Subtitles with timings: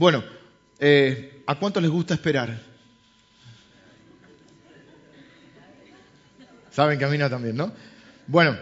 [0.00, 0.24] Bueno,
[0.78, 2.58] eh, ¿a cuánto les gusta esperar?
[6.70, 7.70] Saben que a mí no también, ¿no?
[8.26, 8.56] Bueno,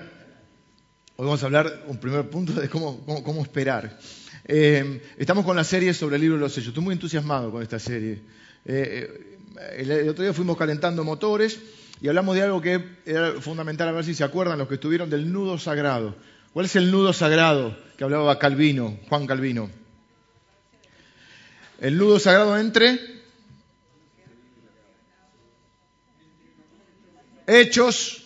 [1.15, 4.01] hoy vamos a hablar un primer punto de cómo, esperar.
[4.47, 6.71] Eh, estamos con la serie sobre el libro de los sellos.
[6.71, 8.21] Estoy muy entusiasmado con esta serie.
[8.65, 9.39] Eh,
[9.77, 11.61] el, otro día fuimos calentando motores
[12.01, 15.09] y hablamos de algo que era fundamental, a ver si se acuerdan los que estuvieron
[15.09, 16.17] del nudo sagrado.
[16.53, 19.71] ¿Cuál es el nudo sagrado que hablaba Calvino, Juan Calvino?
[21.79, 22.99] El nudo sagrado entre
[27.47, 28.25] hechos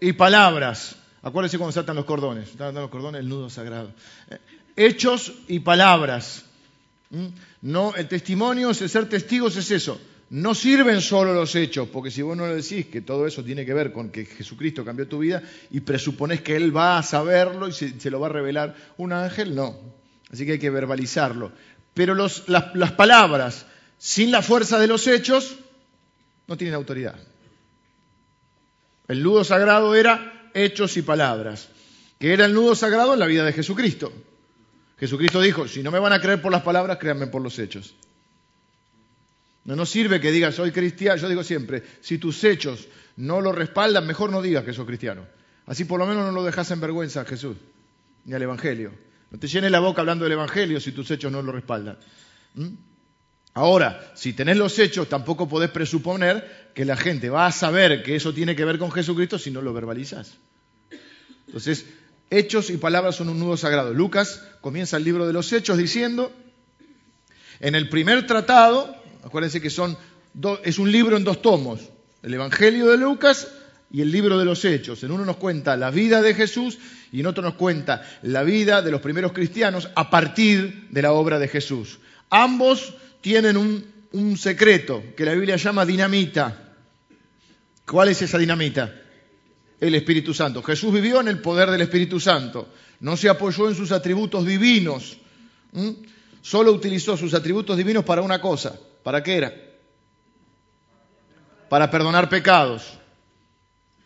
[0.00, 0.96] y palabras.
[1.22, 2.48] Acuérdense cuando saltan los cordones.
[2.50, 3.92] Saltan los cordones, el nudo sagrado.
[4.76, 6.44] Hechos y palabras.
[7.10, 7.26] ¿Mm?
[7.62, 10.00] No, el testimonio, el ser testigos es eso.
[10.30, 13.66] No sirven solo los hechos, porque si vos no le decís que todo eso tiene
[13.66, 17.68] que ver con que Jesucristo cambió tu vida y presuponés que Él va a saberlo
[17.68, 19.76] y se, lo va a revelar un ángel, no.
[20.32, 21.52] Así que hay que verbalizarlo.
[21.94, 23.66] Pero las, palabras
[23.98, 25.56] sin la fuerza de los hechos
[26.46, 27.16] no tienen autoridad.
[29.08, 31.68] El nudo sagrado era hechos y palabras,
[32.18, 34.12] que era el nudo sagrado en la vida de Jesucristo.
[34.98, 37.94] Jesucristo dijo, si no me van a creer por las palabras, créanme por los hechos.
[39.64, 41.20] No nos sirve que digas soy cristiano.
[41.20, 45.26] Yo digo siempre, si tus hechos no lo respaldan, mejor no digas que sos cristiano.
[45.66, 47.56] Así por lo menos no lo dejas en vergüenza a Jesús
[48.24, 48.92] ni al Evangelio.
[49.32, 51.98] No te llenes la boca hablando del Evangelio si tus hechos no lo respaldan.
[52.54, 52.68] ¿Mm?
[53.54, 58.14] Ahora, si tenés los hechos, tampoco podés presuponer que la gente va a saber que
[58.14, 60.34] eso tiene que ver con Jesucristo si no lo verbalizas.
[61.46, 61.86] Entonces,
[62.30, 63.92] hechos y palabras son un nudo sagrado.
[63.92, 66.32] Lucas comienza el libro de los hechos diciendo,
[67.60, 69.96] en el primer tratado, Acuérdense que son
[70.64, 71.80] es un libro en dos tomos,
[72.22, 73.48] el Evangelio de Lucas
[73.92, 75.04] y el libro de los Hechos.
[75.04, 76.78] En uno nos cuenta la vida de Jesús
[77.12, 81.12] y en otro nos cuenta la vida de los primeros cristianos a partir de la
[81.12, 81.98] obra de Jesús.
[82.30, 83.92] Ambos tienen un,
[84.36, 86.74] secreto que la Biblia llama dinamita.
[87.86, 88.94] ¿Cuál es esa dinamita?
[89.78, 90.62] El Espíritu Santo.
[90.62, 92.68] Jesús vivió en el poder del Espíritu Santo.
[93.00, 95.18] No se apoyó en sus atributos divinos.
[96.40, 99.52] Solo utilizó sus atributos divinos para una cosa, ¿Para qué era?
[101.68, 102.98] Para perdonar pecados.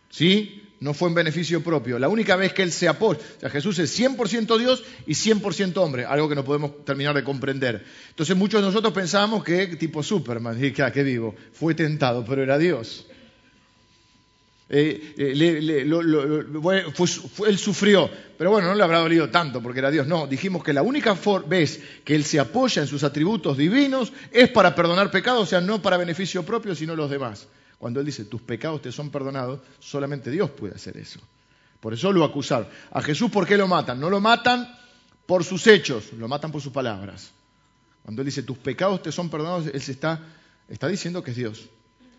[0.09, 0.63] ¿Sí?
[0.79, 1.97] No fue en beneficio propio.
[1.97, 5.77] La única vez que él se apoya, o sea, Jesús es 100% Dios y 100%
[5.77, 7.83] hombre, algo que no podemos terminar de comprender.
[8.09, 12.43] Entonces muchos de nosotros pensábamos que tipo Superman, y que, ah, vivo, fue tentado, pero
[12.43, 13.07] era Dios.
[14.69, 15.15] Él
[17.57, 20.05] sufrió, pero bueno, no le habrá dolido tanto porque era Dios.
[20.07, 21.17] No, dijimos que la única
[21.47, 25.61] vez que Él se apoya en sus atributos divinos es para perdonar pecados, o sea,
[25.61, 27.47] no para beneficio propio, sino los demás.
[27.77, 31.19] Cuando Él dice, tus pecados te son perdonados, solamente Dios puede hacer eso.
[31.79, 32.67] Por eso lo acusaron.
[32.91, 33.99] A Jesús, ¿por qué lo matan?
[33.99, 34.67] No lo matan
[35.25, 37.31] por sus hechos, lo matan por sus palabras.
[38.03, 40.21] Cuando Él dice, tus pecados te son perdonados, Él se está,
[40.67, 41.69] está diciendo que es Dios.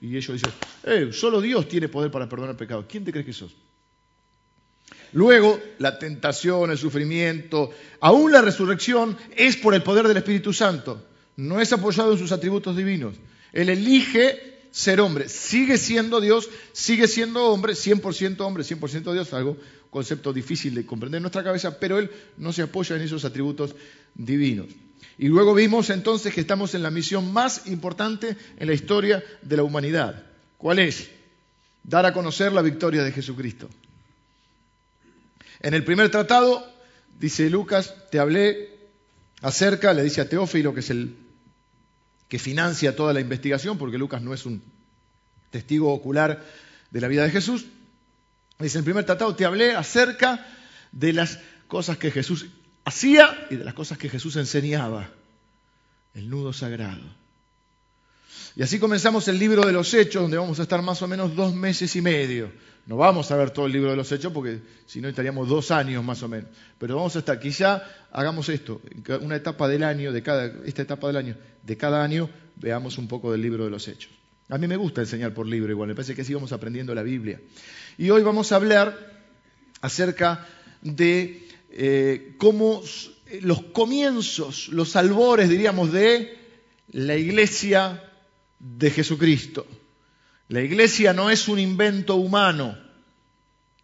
[0.01, 0.53] Y ellos dicen,
[0.85, 2.87] eh, solo Dios tiene poder para perdonar pecado.
[2.89, 3.57] ¿Quién te crees que sos?
[5.13, 7.71] Luego, la tentación, el sufrimiento,
[8.01, 11.05] aún la resurrección es por el poder del Espíritu Santo.
[11.37, 13.15] No es apoyado en sus atributos divinos.
[13.53, 15.29] Él elige ser hombre.
[15.29, 19.57] Sigue siendo Dios, sigue siendo hombre, 100% hombre, 100% Dios, algo
[19.91, 23.75] concepto difícil de comprender en nuestra cabeza, pero Él no se apoya en esos atributos
[24.15, 24.67] divinos.
[25.19, 29.57] Y luego vimos entonces que estamos en la misión más importante en la historia de
[29.57, 30.25] la humanidad.
[30.59, 31.11] ¿Cuál es?
[31.83, 33.69] Dar a conocer la victoria de Jesucristo.
[35.61, 36.65] En el primer tratado,
[37.19, 38.71] dice Lucas, te hablé
[39.41, 41.17] acerca, le dice a Teófilo, que es el
[42.29, 44.63] que financia toda la investigación, porque Lucas no es un
[45.51, 46.45] testigo ocular
[46.91, 47.67] de la vida de Jesús.
[48.59, 50.47] Dice, en el primer tratado te hablé acerca
[50.93, 52.47] de las cosas que Jesús
[52.85, 55.11] hacía y de las cosas que Jesús enseñaba.
[56.15, 57.05] El nudo sagrado.
[58.57, 61.37] Y así comenzamos el libro de los Hechos, donde vamos a estar más o menos
[61.37, 62.51] dos meses y medio.
[62.89, 65.71] No vamos a ver todo el libro de los Hechos porque si no estaríamos dos
[65.71, 66.49] años más o menos.
[66.79, 68.81] Pero vamos a estar, quizá hagamos esto,
[69.21, 73.07] una etapa del año, de cada, esta etapa del año, de cada año veamos un
[73.07, 74.11] poco del libro de los Hechos.
[74.49, 77.03] A mí me gusta enseñar por libro igual, me parece que así vamos aprendiendo la
[77.03, 77.39] Biblia.
[77.99, 78.97] Y hoy vamos a hablar
[79.83, 80.47] acerca
[80.81, 82.83] de eh, como
[83.43, 86.39] los comienzos, los albores, diríamos, de
[86.93, 88.03] la iglesia
[88.59, 89.67] de Jesucristo.
[90.49, 92.77] La iglesia no es un invento humano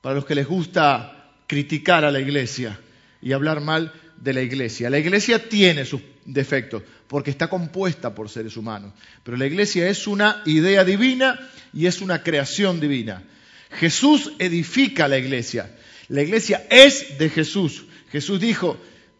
[0.00, 2.80] para los que les gusta criticar a la iglesia
[3.20, 4.88] y hablar mal de la iglesia.
[4.88, 10.06] La iglesia tiene sus defectos porque está compuesta por seres humanos, pero la iglesia es
[10.06, 11.38] una idea divina
[11.74, 13.22] y es una creación divina.
[13.72, 15.70] Jesús edifica la iglesia.
[16.08, 17.84] La iglesia es de Jesús.
[18.10, 18.78] Jesús dijo,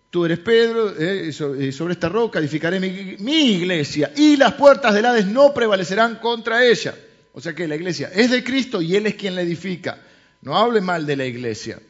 [0.09, 5.05] tú eres Pedro, eh, sobre esta roca edificaré mi, mi iglesia y las puertas del
[5.05, 6.95] Hades no prevalecerán contra ella.
[7.37, 10.01] O sea que la iglesia es de Cristo y Él es quien la edifica.
[10.41, 11.81] No hable mal de la iglesia.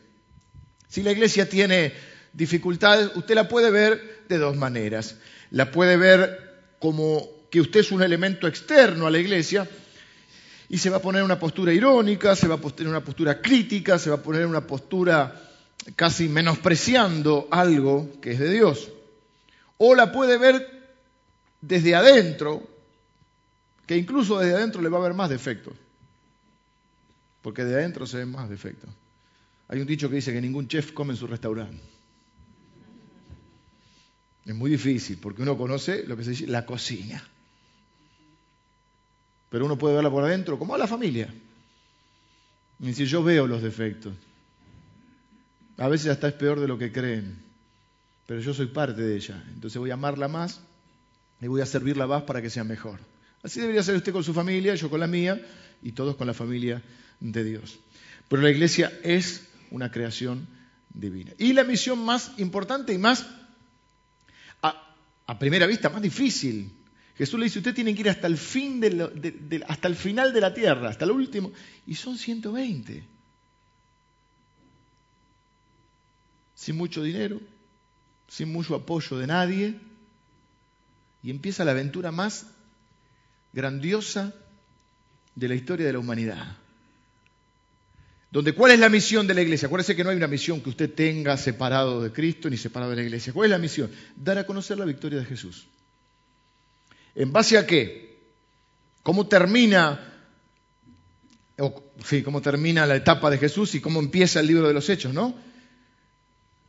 [0.88, 1.92] Si la iglesia tiene
[2.32, 5.16] dificultades, usted la puede ver de dos maneras.
[5.50, 9.68] La puede ver como que usted es un elemento externo a la iglesia
[10.70, 13.98] y se va a poner una postura irónica, se va a poner una postura crítica,
[13.98, 15.42] se va a poner una postura
[15.94, 18.90] casi menospreciando algo que es de Dios.
[19.76, 20.66] O la puede ver
[21.60, 22.73] desde adentro,
[23.86, 25.74] que incluso desde adentro le va a haber más defectos,
[27.42, 28.90] porque de adentro se ven más defectos.
[29.68, 31.82] Hay un dicho que dice que ningún chef come en su restaurante.
[34.44, 37.22] Es muy difícil, porque uno conoce lo que se dice la cocina.
[39.48, 41.32] Pero uno puede verla por adentro, como a la familia.
[42.78, 44.12] Y decir, yo veo los defectos.
[45.78, 47.42] A veces hasta es peor de lo que creen.
[48.26, 49.42] Pero yo soy parte de ella.
[49.54, 50.60] Entonces voy a amarla más
[51.40, 53.00] y voy a servirla más para que sea mejor.
[53.44, 55.38] Así debería ser usted con su familia, yo con la mía
[55.82, 56.82] y todos con la familia
[57.20, 57.78] de Dios.
[58.26, 60.48] Pero la iglesia es una creación
[60.88, 61.32] divina.
[61.36, 63.26] Y la misión más importante y más,
[64.62, 66.72] a, primera vista, más difícil.
[67.18, 68.82] Jesús le dice, usted tiene que ir hasta el, fin
[69.68, 71.52] hasta el final de la tierra, hasta el último.
[71.86, 73.04] Y son 120.
[76.54, 77.42] Sin mucho dinero,
[78.26, 79.78] sin mucho apoyo de nadie.
[81.22, 82.46] Y empieza la aventura más
[83.54, 84.34] grandiosa
[85.34, 86.56] de la historia de la humanidad.
[88.30, 89.66] Donde, ¿cuál es la misión de la iglesia?
[89.66, 92.96] Acuérdese que no hay una misión que usted tenga separado de Cristo ni separado de
[92.96, 93.32] la iglesia.
[93.32, 93.90] ¿Cuál es la misión?
[94.16, 95.68] Dar a conocer la victoria de Jesús.
[97.14, 98.18] ¿En base a qué?
[99.04, 100.00] ¿Cómo termina,
[102.04, 105.14] sí, cómo termina la etapa de Jesús y cómo empieza el libro de los Hechos,
[105.14, 105.32] no?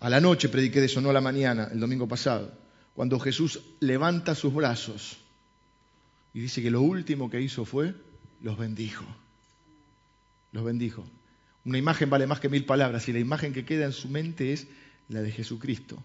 [0.02, 2.56] A la noche prediqué de eso, no a la mañana, el domingo pasado,
[2.94, 5.18] cuando Jesús levanta sus brazos
[6.36, 7.96] y dice que lo último que hizo fue
[8.42, 9.06] los bendijo.
[10.52, 11.08] Los bendijo.
[11.64, 14.52] Una imagen vale más que mil palabras y la imagen que queda en su mente
[14.52, 14.68] es
[15.08, 16.04] la de Jesucristo.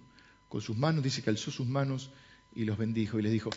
[0.49, 2.11] Con sus manos dice que alzó sus manos
[2.55, 3.51] y los bendijo y les dijo,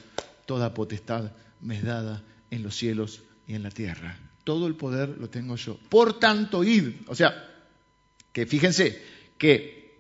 [0.47, 1.31] toda potestad
[1.61, 4.17] me es dada en los cielos y en la tierra.
[4.43, 5.77] Todo el poder lo tengo yo.
[5.89, 6.87] Por tanto, id.
[7.05, 7.51] O sea,
[8.31, 8.99] que fíjense
[9.37, 9.99] que,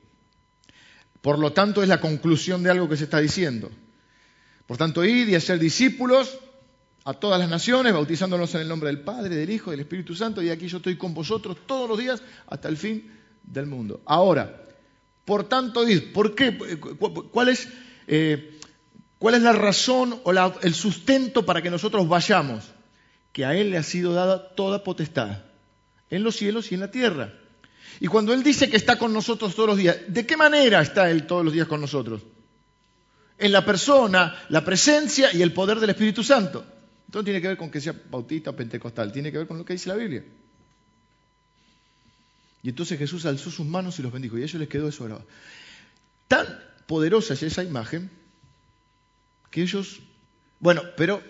[1.21, 3.69] por lo tanto, es la conclusión de algo que se está diciendo.
[4.65, 6.39] Por tanto, id y hacer discípulos
[7.05, 10.41] a todas las naciones, bautizándonos en el nombre del Padre, del Hijo del Espíritu Santo,
[10.41, 13.11] y aquí yo estoy con vosotros todos los días hasta el fin
[13.43, 14.01] del mundo.
[14.05, 14.63] Ahora,
[15.25, 16.57] por tanto, ¿por qué?
[17.31, 17.67] ¿Cuál es,
[18.07, 18.57] eh,
[19.17, 22.63] cuál es la razón o el sustento para que nosotros vayamos?
[23.31, 25.39] Que a Él le ha sido dada toda potestad,
[26.09, 27.33] en los cielos y en la tierra.
[27.99, 31.09] Y cuando Él dice que está con nosotros todos los días, ¿de qué manera está
[31.09, 32.21] Él todos los días con nosotros?
[33.37, 36.65] En la persona, la presencia y el poder del Espíritu Santo.
[37.13, 39.59] Esto no tiene que ver con que sea bautista o pentecostal, tiene que ver con
[39.59, 40.23] lo que dice la Biblia.
[42.63, 45.23] Y entonces Jesús alzó sus manos y los bendijo, y a ellos les quedó eso.
[46.27, 46.47] Tan
[46.87, 48.09] poderosa es esa imagen
[49.51, 49.99] que ellos,
[50.59, 51.21] bueno, pero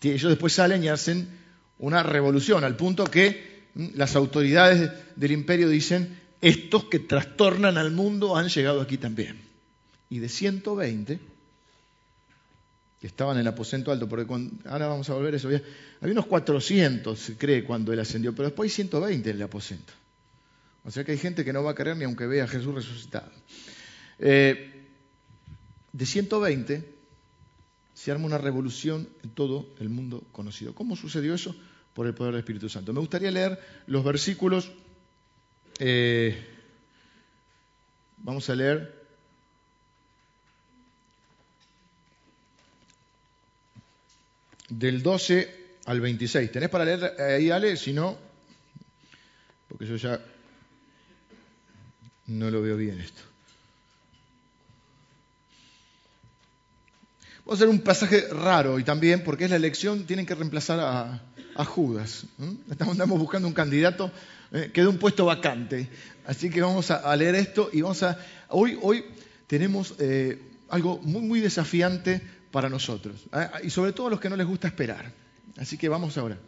[0.00, 1.28] ellos después salen y hacen
[1.80, 8.36] una revolución, al punto que las autoridades del imperio dicen, estos que trastornan al mundo
[8.36, 9.40] han llegado aquí también.
[10.08, 11.18] Y de 120
[13.00, 14.26] que estaban en el aposento alto, porque
[14.64, 15.48] ahora vamos a volver a eso.
[15.48, 15.62] Había,
[16.12, 19.92] unos 400, se cree, cuando él ascendió, pero después hay 120 en el aposento.
[20.84, 22.74] O sea que hay gente que no va a creer ni aunque vea a Jesús
[22.74, 23.30] resucitado.
[24.18, 24.86] Eh,
[25.92, 26.94] de 120
[27.92, 30.74] se arma una revolución en todo el mundo conocido.
[30.74, 31.56] ¿Cómo sucedió eso?
[31.92, 32.92] Por el poder del Espíritu Santo.
[32.92, 34.70] Me gustaría leer los versículos.
[35.78, 36.46] Eh,
[38.18, 39.05] vamos a leer
[44.68, 46.52] del 12 al 26.
[46.52, 47.76] ¿Tenés para leer ahí, Ale?
[47.76, 48.16] Si no,
[49.68, 50.20] porque yo ya
[52.26, 53.22] no lo veo bien esto.
[57.44, 60.80] Vamos a hacer un pasaje raro y también, porque es la elección, tienen que reemplazar
[60.80, 62.26] a, Judas.
[62.68, 64.10] Estamos, buscando un candidato
[64.52, 65.88] eh, quedó un puesto vacante.
[66.26, 68.18] Así que vamos a, leer esto y vamos a...
[68.48, 69.04] Hoy, hoy
[69.46, 72.20] tenemos eh, algo muy, muy desafiante
[72.56, 73.16] para nosotros.
[73.34, 73.48] ¿eh?
[73.64, 75.12] Y sobre todo a los que no les gusta esperar.
[75.58, 76.38] Así que vamos ahora.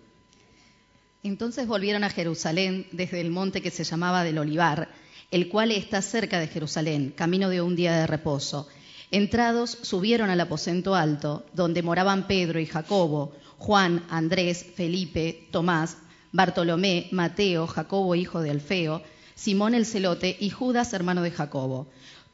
[1.23, 4.89] Entonces volvieron a Jerusalén desde el monte que se llamaba del Olivar,
[5.31, 8.69] el cual está cerca de Jerusalén, camino de un día de reposo.
[9.11, 15.99] Entrados, subieron al aposento alto, donde moraban Pedro y Jacobo, Juan, Andrés, Felipe, Tomás,
[16.33, 19.03] Bartolomé, Mateo, Jacobo hijo de Alfeo,
[19.35, 21.87] Simón el celote y Judas, hermano de Jacobo.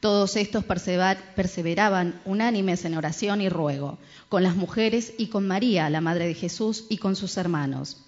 [0.05, 3.97] Todos estos perseveraban unánimes en oración y ruego,
[4.29, 8.03] con las mujeres y con María, la madre de Jesús, y con sus hermanos.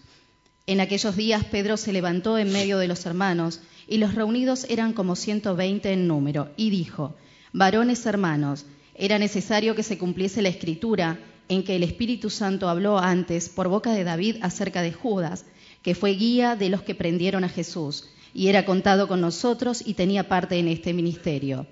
[0.67, 4.93] En aquellos días Pedro se levantó en medio de los hermanos, y los reunidos eran
[4.93, 7.15] como ciento veinte en número, y dijo,
[7.51, 11.17] Varones hermanos, era necesario que se cumpliese la escritura
[11.49, 15.45] en que el Espíritu Santo habló antes por boca de David acerca de Judas,
[15.81, 19.95] que fue guía de los que prendieron a Jesús, y era contado con nosotros y
[19.95, 21.65] tenía parte en este ministerio.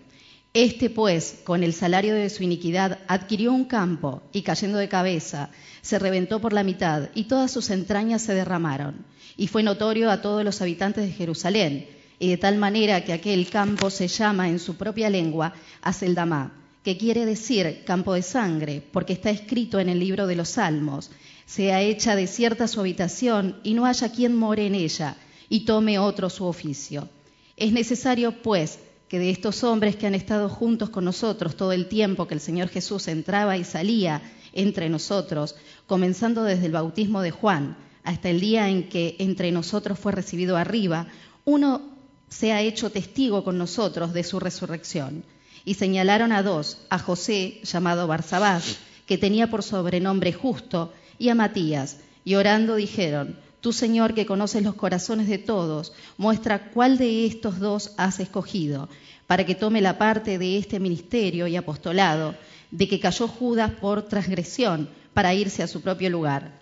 [0.55, 5.49] Este, pues, con el salario de su iniquidad, adquirió un campo y cayendo de cabeza,
[5.81, 9.05] se reventó por la mitad y todas sus entrañas se derramaron.
[9.35, 13.49] Y fue notorio a todos los habitantes de Jerusalén, y de tal manera que aquel
[13.49, 16.53] campo se llama en su propia lengua Aseldamá,
[16.85, 21.11] que quiere decir campo de sangre, porque está escrito en el libro de los Salmos,
[21.45, 25.17] sea hecha desierta su habitación y no haya quien more en ella,
[25.49, 27.09] y tome otro su oficio.
[27.57, 31.87] Es necesario, pues, que de estos hombres que han estado juntos con nosotros todo el
[31.87, 34.21] tiempo que el Señor Jesús entraba y salía
[34.53, 39.99] entre nosotros, comenzando desde el bautismo de Juan hasta el día en que entre nosotros
[39.99, 41.07] fue recibido arriba,
[41.43, 41.81] uno
[42.29, 45.23] se ha hecho testigo con nosotros de su resurrección.
[45.65, 51.35] Y señalaron a dos, a José, llamado Barsabás, que tenía por sobrenombre justo, y a
[51.35, 57.25] Matías, y orando dijeron, Tú, Señor, que conoces los corazones de todos, muestra cuál de
[57.25, 58.89] estos dos has escogido,
[59.25, 62.35] para que tome la parte de este ministerio y apostolado,
[62.69, 66.61] de que cayó Judas por transgresión, para irse a su propio lugar.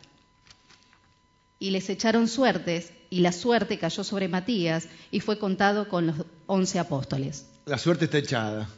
[1.60, 6.16] Y les echaron suertes, y la suerte cayó sobre Matías, y fue contado con los
[6.46, 7.48] once apóstoles.
[7.66, 8.70] La suerte está echada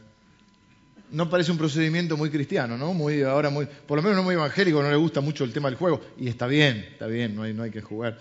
[1.11, 2.93] no parece un procedimiento muy cristiano, ¿no?
[2.93, 5.69] Muy, ahora muy, por lo menos no muy evangélico, no le gusta mucho el tema
[5.69, 6.01] del juego.
[6.17, 8.17] Y está bien, está bien, no hay, no hay que jugar.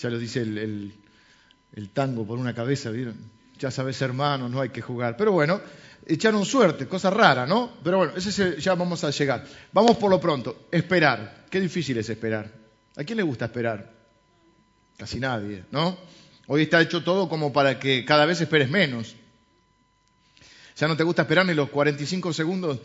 [0.00, 0.92] Ya lo dice el,
[1.92, 3.16] tango por una cabeza, ¿vieron?
[3.58, 5.16] Ya sabes, hermano, no hay que jugar.
[5.16, 5.60] Pero bueno,
[6.06, 7.72] echaron suerte, cosa rara, ¿no?
[7.82, 9.44] Pero bueno, ese ya vamos a llegar.
[9.72, 11.46] Vamos por lo pronto, esperar.
[11.50, 12.50] Qué difícil es esperar.
[12.96, 13.92] ¿A quién le gusta esperar?
[14.96, 15.96] Casi nadie, ¿no?
[16.46, 19.16] Hoy está hecho todo como para que cada vez esperes menos.
[20.76, 22.80] Ya no te gusta esperar ni los 45 segundos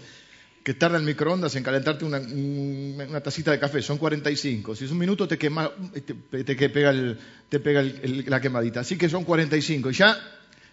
[0.63, 4.75] que tarda el microondas en calentarte una, una, tacita de café, son 45.
[4.75, 5.72] Si es un minuto te, quema,
[6.05, 8.81] te, pega, el, la quemadita.
[8.81, 9.89] Así que son 45.
[9.89, 10.17] Y ya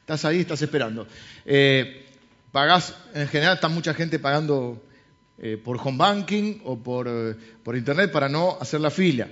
[0.00, 1.06] estás ahí, estás esperando.
[1.44, 2.04] Eh,
[2.52, 4.84] pagás, en general está mucha gente pagando
[5.38, 9.28] eh, por home banking o por, eh, por, internet para no hacer la fila.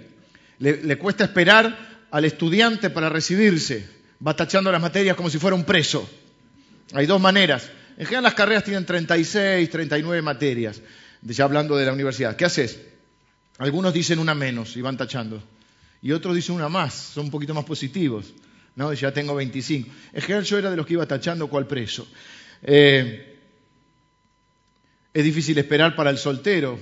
[0.60, 3.86] Le, le cuesta esperar al estudiante para recibirse.
[4.26, 6.08] Va tachando las materias como si fuera un preso.
[6.92, 7.70] Hay dos maneras.
[7.96, 10.80] En general las carreras tienen 36, 39 materias,
[11.22, 12.36] ya hablando de la universidad.
[12.36, 12.80] ¿Qué haces?
[13.58, 15.42] Algunos dicen una menos y van tachando.
[16.02, 18.34] Y otros dicen una más, son un poquito más positivos.
[18.76, 18.92] ¿no?
[18.92, 19.88] Ya tengo 25.
[20.12, 22.06] En general yo era de los que iba tachando cual preso.
[22.62, 23.38] Eh,
[25.12, 26.78] es difícil esperar para el soltero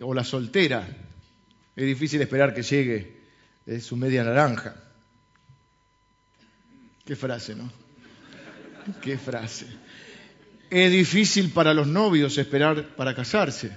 [0.00, 0.88] o la soltera.
[1.76, 3.20] Es difícil esperar que llegue
[3.66, 4.74] eh, su media naranja.
[7.04, 7.70] Qué frase, ¿no?
[9.02, 9.66] Qué frase.
[10.70, 13.70] Es difícil para los novios esperar para casarse.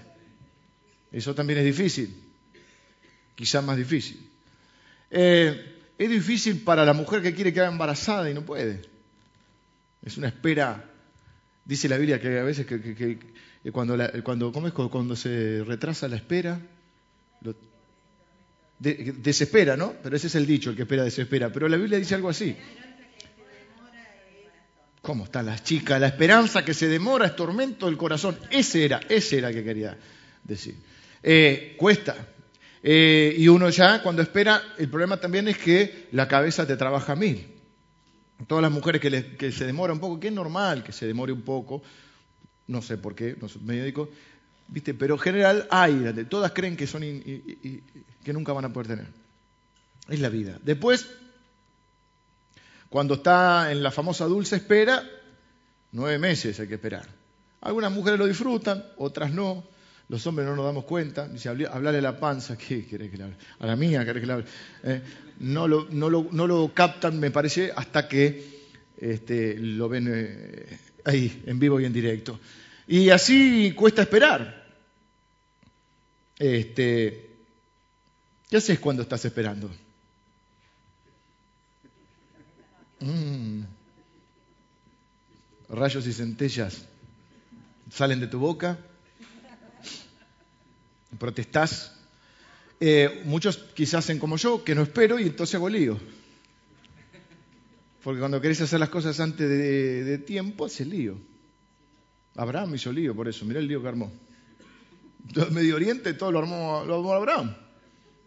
[1.11, 2.15] Eso también es difícil.
[3.35, 4.29] Quizás más difícil.
[5.09, 8.81] Eh, es difícil para la mujer que quiere quedar embarazada y no puede.
[10.03, 10.89] Es una espera.
[11.65, 13.19] Dice la Biblia que a veces que,
[13.71, 14.73] cuando, cuando, ¿cómo es?
[14.73, 16.59] cuando se retrasa la espera,
[18.79, 19.93] desespera, ¿no?
[20.03, 21.51] Pero ese es el dicho, el que espera desespera.
[21.51, 22.55] Pero la Biblia dice algo así.
[25.03, 25.99] ¿Cómo están las chicas?
[25.99, 28.39] La esperanza que se demora es tormento del corazón.
[28.49, 29.97] Ese era, ese era que quería
[30.45, 30.77] decir.
[31.21, 32.15] Eh, cuesta.
[32.81, 37.17] Eh, y uno ya, cuando espera, el problema también es que la cabeza te trabaja
[37.17, 37.45] mil.
[38.47, 41.41] Todas las mujeres que, se demora un poco, que es normal que se demore un
[41.41, 41.83] poco,
[42.67, 44.09] no sé por qué, no soy médico,
[44.69, 44.93] ¿viste?
[44.93, 49.07] pero en general hay, todas creen que, son que nunca van a poder tener.
[50.07, 50.59] Es la vida.
[50.63, 51.09] Después
[52.93, 55.03] cuando está en la famosa dulce espera,
[55.93, 57.07] nueve meses hay que esperar.
[57.61, 59.63] Algunas mujeres lo disfrutan, otras no.
[60.09, 61.27] Los hombres no nos damos cuenta.
[61.27, 63.35] Dice, hablarle a la panza, ¿qué querés que le hable?
[63.57, 64.45] A la mía, ¿querés que le hable?
[64.83, 65.01] Eh,
[65.39, 68.61] no, lo, captan, me parece, hasta que
[68.95, 72.39] este, lo ven eh, ahí, en vivo y en directo.
[72.87, 74.67] Y así cuesta esperar.
[76.37, 77.31] Este,
[78.51, 79.71] ¿Qué haces cuando estás esperando?
[83.03, 83.63] Mm.
[85.69, 86.85] Rayos y centellas
[87.91, 88.77] salen de tu boca.
[91.19, 91.93] Protestás.
[92.79, 95.99] Eh, muchos quizás hacen como yo, que no espero y entonces hago lío.
[98.03, 101.17] Porque cuando querés hacer las cosas antes de, tiempo, hace lío.
[102.35, 103.45] Abraham hizo lío por eso.
[103.45, 104.11] Mirá el lío que armó.
[105.51, 107.55] Medio Oriente todo lo armó, lo armó Abraham.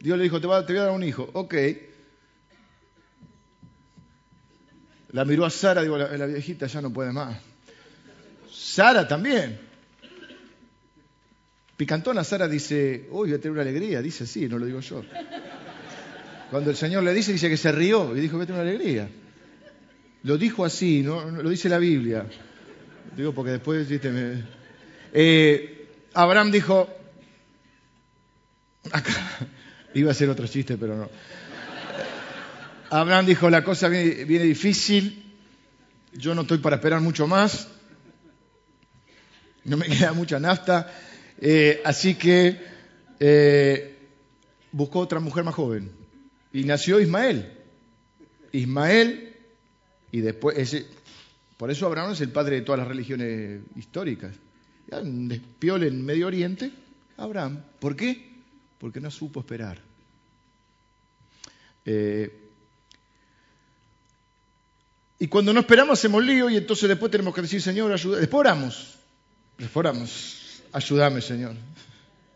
[0.00, 1.28] Dios le dijo, te, te voy a dar un hijo.
[1.32, 1.54] Ok.
[5.16, 7.38] La miró a Sara, digo, la, viejita ya no puede más.
[8.52, 9.58] Sara también.
[11.74, 14.02] Picantona Sara dice, uy, voy a tener una alegría.
[14.02, 15.02] Dice así, no lo digo yo.
[16.50, 18.70] Cuando el Señor le dice, dice que se rió y dijo, voy a tener una
[18.70, 19.08] alegría.
[20.24, 21.30] Lo dijo así, ¿no?
[21.30, 22.26] lo dice la Biblia.
[23.16, 24.12] Digo porque después, viste,
[25.14, 26.94] eh, Abraham dijo,
[28.92, 29.14] acá,
[29.94, 31.08] iba a ser otro chiste, pero no.
[32.90, 35.34] Abraham dijo, la cosa viene, difícil,
[36.12, 37.68] yo no estoy para esperar mucho más,
[39.64, 40.92] no me queda mucha nafta,
[41.38, 42.60] eh, así que
[43.18, 43.98] eh,
[44.72, 45.90] buscó otra mujer más joven
[46.52, 47.52] y nació Ismael.
[48.52, 49.34] Ismael
[50.12, 50.86] y después, ese,
[51.56, 54.34] por eso Abraham es el padre de todas las religiones históricas.
[54.90, 56.70] Ya, un en Medio Oriente,
[57.16, 57.62] Abraham.
[57.80, 58.36] ¿Por qué?
[58.78, 59.80] Porque no supo esperar.
[61.84, 62.45] Eh,
[65.18, 68.18] y cuando no esperamos hacemos lío y entonces después tenemos que decir, Señor, ayuda.
[68.18, 68.94] Después oramos.
[69.56, 70.62] Después oramos.
[70.72, 71.54] Ayúdame, Señor.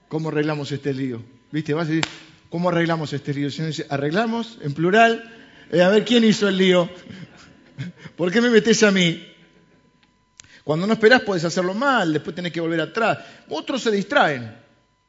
[0.08, 1.22] ¿Cómo arreglamos este lío?
[1.52, 1.74] ¿Viste?
[1.74, 2.04] Vas a decir,
[2.48, 3.46] ¿cómo arreglamos este lío?
[3.46, 5.30] El Señor dice, arreglamos en plural.
[5.70, 6.88] Eh, a ver, ¿quién hizo el lío?
[8.16, 9.26] ¿Por qué me metes a mí?
[10.64, 13.18] Cuando no esperás puedes hacerlo mal, después tenés que volver atrás.
[13.48, 14.56] Otros se distraen,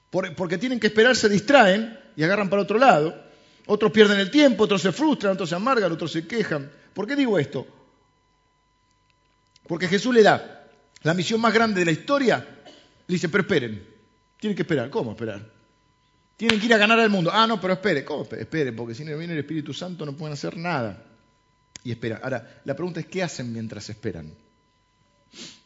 [0.10, 3.32] porque tienen que esperar, se distraen y agarran para otro lado.
[3.68, 6.70] Otros pierden el tiempo, otros se frustran, otros se amargan, otros se quejan.
[6.94, 7.68] ¿Por qué digo esto?
[9.68, 10.68] Porque Jesús le da
[11.04, 12.46] la misión más grande de la historia.
[13.08, 13.86] Dice, pero esperen,
[14.40, 14.90] tienen que esperar.
[14.90, 15.50] ¿Cómo esperar?
[16.38, 17.32] Tienen que ir a ganar al mundo.
[17.34, 18.04] Ah, no, pero espere.
[18.04, 18.24] ¿Cómo?
[18.24, 21.06] Espere, porque si no viene el Espíritu Santo no pueden hacer nada
[21.84, 22.20] y esperan.
[22.24, 24.34] Ahora, la pregunta es, ¿qué hacen mientras esperan?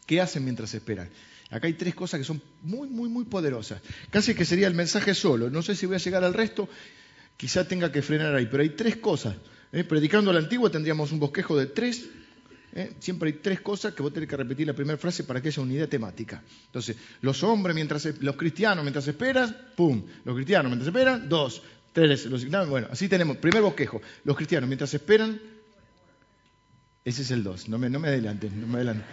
[0.06, 1.10] ¿Qué hacen mientras esperan?
[1.50, 3.82] Acá hay tres cosas que son muy, muy, muy poderosas.
[4.10, 5.50] Casi que sería el mensaje solo.
[5.50, 6.68] No sé si voy a llegar al resto,
[7.38, 9.36] quizá tenga que frenar ahí, pero hay tres cosas.
[9.72, 9.84] ¿Eh?
[9.84, 12.08] Predicando la antigua tendríamos un bosquejo de tres.
[12.74, 12.94] ¿eh?
[13.00, 15.62] Siempre hay tres cosas que vos tenés que repetir la primera frase para que haya
[15.62, 16.44] unidad temática.
[16.68, 20.04] Entonces, los hombres mientras, los cristianos mientras esperan, pum.
[20.24, 21.62] Los cristianos mientras esperan, dos.
[21.94, 23.38] Tres, los bueno, así tenemos.
[23.38, 24.02] Primer bosquejo.
[24.26, 25.40] Los cristianos mientras esperan,
[27.06, 29.06] ese es el 2, no me, no me adelante, no me adelante.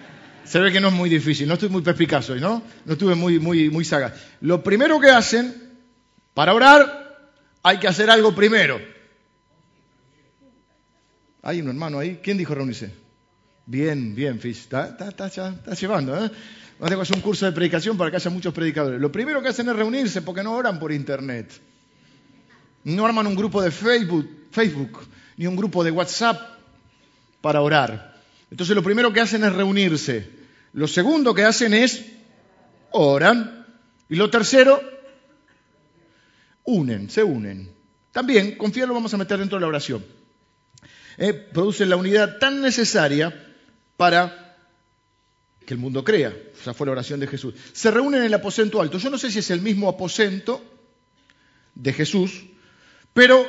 [0.44, 2.62] Se ve que no es muy difícil, no estoy muy perspicaz hoy, ¿no?
[2.86, 4.14] No estuve muy, muy, muy sagaz.
[4.40, 5.54] Lo primero que hacen,
[6.32, 7.30] para orar,
[7.62, 8.80] hay que hacer algo primero.
[11.42, 12.20] Hay un hermano ahí.
[12.22, 12.92] ¿Quién dijo reunirse?
[13.66, 14.60] Bien, bien, Fish.
[14.60, 16.30] Está, está, está, llevando, ¿eh?
[16.80, 19.00] A hacer un curso de predicación para que haya muchos predicadores.
[19.00, 21.52] Lo primero que hacen es reunirse porque no oran por internet.
[22.84, 25.00] No arman un grupo de Facebook, Facebook
[25.36, 26.40] ni un grupo de WhatsApp
[27.40, 28.20] para orar.
[28.50, 30.28] Entonces lo primero que hacen es reunirse.
[30.72, 32.04] Lo segundo que hacen es
[32.90, 33.66] oran.
[34.08, 34.80] Y lo tercero,
[36.64, 37.70] unen, se unen.
[38.10, 40.04] También, confía, lo vamos a meter dentro de la oración.
[41.18, 43.54] Eh, producen la unidad tan necesaria
[43.96, 44.56] para
[45.66, 46.34] que el mundo crea.
[46.60, 47.54] O sea, fue la oración de Jesús.
[47.72, 48.98] Se reúnen en el aposento alto.
[48.98, 50.62] Yo no sé si es el mismo aposento
[51.74, 52.44] de Jesús,
[53.12, 53.46] pero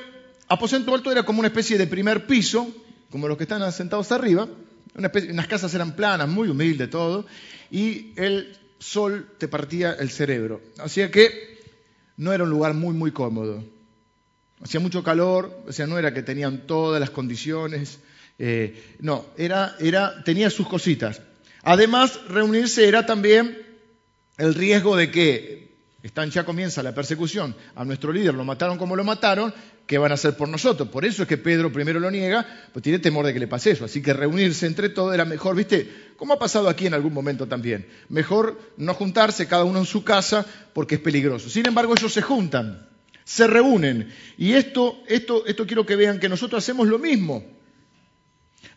[0.48, 2.74] aposento alto era como una especie de primer piso
[3.14, 4.48] como los que están sentados arriba.
[4.96, 7.28] unas casas eran planas, muy humildes todo,
[7.70, 10.62] y el sol te partía el cerebro.
[10.80, 11.60] Así que
[12.18, 13.64] no era un lugar muy, muy cómodo.
[14.64, 18.00] Hacía mucho calor, o sea, no era que tenían todas las condiciones,
[18.40, 21.22] eh, no, era, era, tenía sus cositas.
[21.64, 23.58] Además, reunirse era también
[24.38, 28.96] el riesgo de que, están, ya comienza la persecución, a nuestro líder lo mataron como
[28.96, 29.54] lo mataron,
[29.86, 30.90] ¿qué van a hacer por nosotros?
[30.90, 33.72] Por eso es que Pedro primero lo niega, pues tiene temor de que le pase
[33.72, 33.86] eso.
[33.86, 35.90] Así que reunirse entre todos era mejor, ¿viste?
[36.18, 37.88] Como ha pasado aquí en algún momento también.
[38.10, 41.50] Mejor no juntarse cada uno en su casa porque es peligroso.
[41.50, 42.90] Sin embargo, ellos se juntan,
[43.24, 44.14] se reúnen.
[44.38, 47.44] Y esto, esto, esto quiero que vean que nosotros hacemos lo mismo.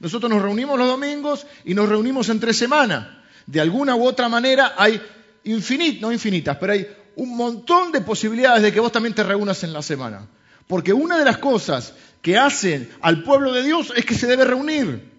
[0.01, 3.25] Nosotros nos reunimos los domingos y nos reunimos entre semana.
[3.47, 5.01] De alguna u otra manera hay
[5.45, 9.63] infinitas, no infinitas, pero hay un montón de posibilidades de que vos también te reúnas
[9.65, 10.29] en la semana.
[10.67, 14.45] Porque una de las cosas que hacen al pueblo de Dios es que se debe
[14.45, 15.13] reunir.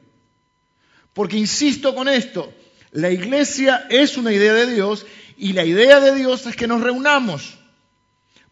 [1.13, 2.53] Porque insisto con esto,
[2.91, 5.05] la iglesia es una idea de Dios
[5.37, 7.57] y la idea de Dios es que nos reunamos.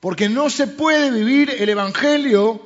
[0.05, 2.63] Porque no se puede vivir el Evangelio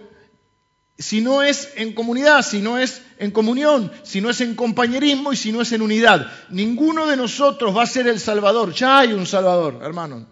[0.97, 5.31] si no es en comunidad, si no es en comunión, si no es en compañerismo
[5.31, 6.29] y si no es en unidad.
[6.49, 8.73] Ninguno de nosotros va a ser el Salvador.
[8.73, 10.27] Ya hay un Salvador, hermano.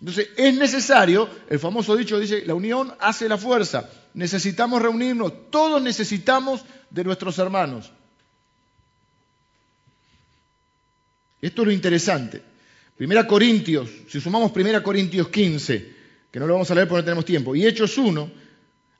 [0.00, 3.88] Entonces, es necesario, el famoso dicho dice, la unión hace la fuerza.
[4.12, 7.90] Necesitamos reunirnos, todos necesitamos de nuestros hermanos.
[11.40, 12.53] Esto es lo interesante.
[12.96, 15.94] Primera Corintios, si sumamos Primera Corintios 15,
[16.30, 18.30] que no lo vamos a leer porque no tenemos tiempo, y Hechos 1,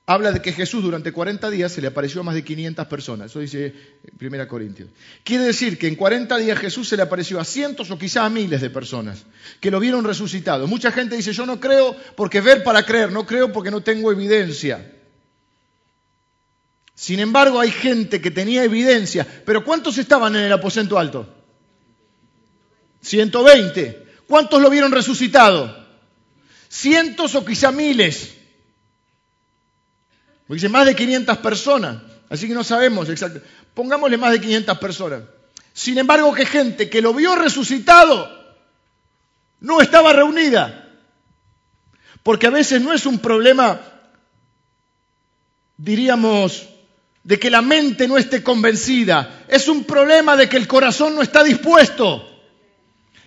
[0.07, 3.31] habla de que Jesús durante 40 días se le apareció a más de 500 personas.
[3.31, 3.73] Eso dice
[4.19, 4.91] Primera Corintios.
[5.23, 8.31] Quiere decir que en 40 días Jesús se le apareció a cientos o quizás a
[8.31, 9.25] miles de personas
[9.61, 10.67] que lo vieron resucitado.
[10.67, 14.13] Mucha gente dice, yo no creo porque ver para creer, no creo porque no tengo
[14.13, 14.91] evidencia.
[16.95, 19.27] Sin embargo, hay gente que tenía evidencia.
[19.45, 21.34] Pero ¿cuántos estaban en el aposento alto?
[23.05, 24.07] 120.
[24.27, 25.85] ¿Cuántos lo vieron resucitado?
[26.69, 28.35] Cientos o quizá miles.
[30.47, 32.03] Porque dice más de 500 personas.
[32.29, 33.49] Así que no sabemos exactamente.
[33.75, 35.23] Pongámosle más de 500 personas.
[35.73, 38.31] Sin embargo, que gente que lo vio resucitado
[39.61, 40.93] no estaba reunida.
[42.23, 43.81] Porque a veces no es un problema,
[45.77, 46.69] diríamos,
[47.23, 49.45] de que la mente no esté convencida.
[49.49, 52.34] Es un problema de que el corazón no está dispuesto.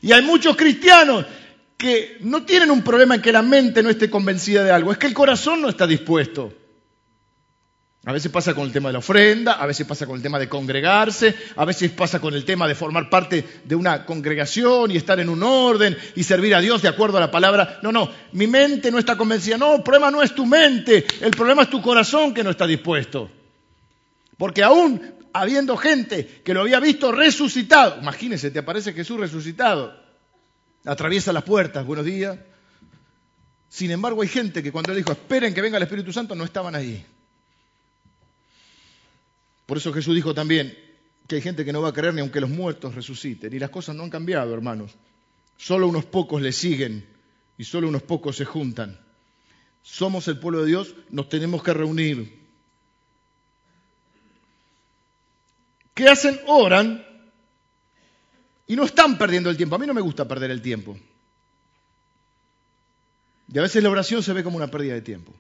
[0.02, 1.26] Y hay muchos cristianos
[1.78, 4.98] que no tienen un problema en que la mente no esté convencida de algo, es
[4.98, 6.54] que el corazón no está dispuesto.
[8.08, 10.40] A veces pasa con el tema de la ofrenda, a veces pasa con el tema
[10.40, 14.96] de congregarse, a veces pasa con el tema de formar parte de una congregación y
[14.96, 17.80] estar en un orden y servir a Dios de acuerdo a la palabra.
[17.84, 19.58] No, no, mi mente no está convencida.
[19.58, 22.66] No, el problema no es tu mente, el problema es tu corazón que no está
[22.66, 23.30] dispuesto.
[24.38, 25.02] Porque aún
[25.42, 29.94] habiendo gente que lo había visto resucitado, imagínense, te aparece Jesús resucitado,
[30.84, 32.38] atraviesa las puertas, buenos días.
[33.70, 36.44] Sin embargo, hay gente que cuando él dijo, esperen que venga el Espíritu Santo, no
[36.44, 37.04] estaban allí.
[39.66, 40.76] Por eso Jesús dijo también
[41.28, 43.54] que hay gente que no va a creer ni aunque los muertos resuciten.
[43.54, 44.96] Y las cosas no han cambiado, hermanos.
[45.58, 47.06] Solo unos pocos le siguen
[47.58, 49.00] y solo unos pocos se juntan.
[49.84, 52.47] Somos el pueblo de Dios, nos tenemos que reunir.
[55.98, 56.40] ¿Qué hacen?
[56.46, 57.04] Oran
[58.68, 59.76] y no están perdiendo el tiempo.
[59.76, 60.96] A mí no me gusta perder el tiempo.
[63.52, 65.34] Y a veces la oración se ve como una pérdida de tiempo.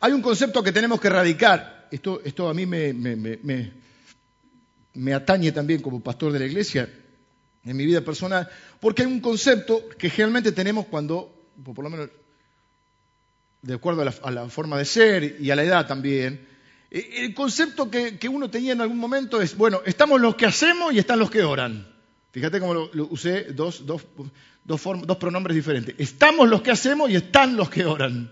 [0.00, 3.72] Hay un concepto que tenemos que erradicar esto, esto a mí me,
[5.12, 6.88] atañe también como pastor de la iglesia,
[7.64, 8.48] en mi vida personal,
[8.80, 12.08] porque hay un concepto que generalmente tenemos cuando, por lo menos
[13.60, 16.48] de acuerdo a la, forma de ser y a la edad también,
[16.90, 20.98] el concepto que, uno tenía en algún momento es, bueno, estamos los que hacemos y
[20.98, 21.86] están los que oran.
[22.32, 24.06] Fíjate cómo lo, usé dos, dos,
[24.64, 25.94] dos pronombres diferentes.
[25.98, 28.30] Estamos los que hacemos y están los que oran.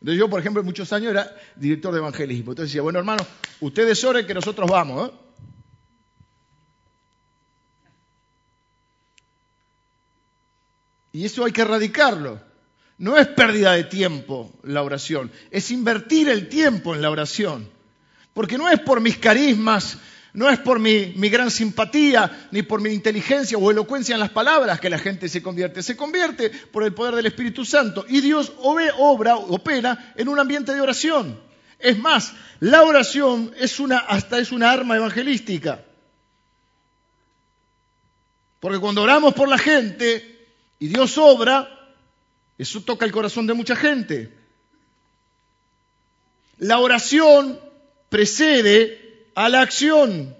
[0.00, 2.52] Entonces yo, por ejemplo, muchos años era director de evangelismo.
[2.52, 3.24] Entonces decía, bueno, hermano,
[3.60, 5.08] ustedes oren que nosotros vamos.
[5.08, 5.12] ¿eh?
[11.12, 12.38] Y eso hay que erradicarlo.
[12.98, 17.68] No es pérdida de tiempo la oración, es invertir el tiempo en la oración.
[18.32, 19.98] Porque no es por mis carismas,
[20.34, 24.80] no es por mi, gran simpatía, ni por mi inteligencia o elocuencia en las palabras
[24.80, 25.82] que la gente se convierte.
[25.82, 28.04] Se convierte por el poder del Espíritu Santo.
[28.08, 31.40] Y Dios obra, opera en un ambiente de oración.
[31.78, 35.84] Es más, la oración es una, hasta es una arma evangelística.
[38.58, 40.48] Porque cuando oramos por la gente
[40.80, 41.73] y Dios obra,
[42.58, 44.32] eso toca el corazón de mucha gente.
[46.58, 47.58] La oración
[48.08, 50.36] precede a la acción.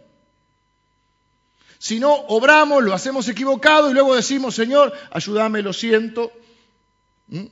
[1.78, 6.32] Si no obramos, lo hacemos equivocado y luego decimos, Señor, ayúdame, lo siento.
[7.26, 7.46] ¿Mm?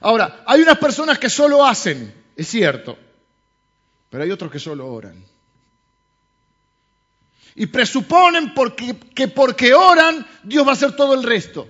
[0.00, 2.96] Ahora, hay unas personas que solo hacen, es cierto,
[4.10, 5.24] pero hay otros que solo oran.
[7.56, 11.68] Y presuponen porque, que porque oran, Dios va a hacer todo el resto.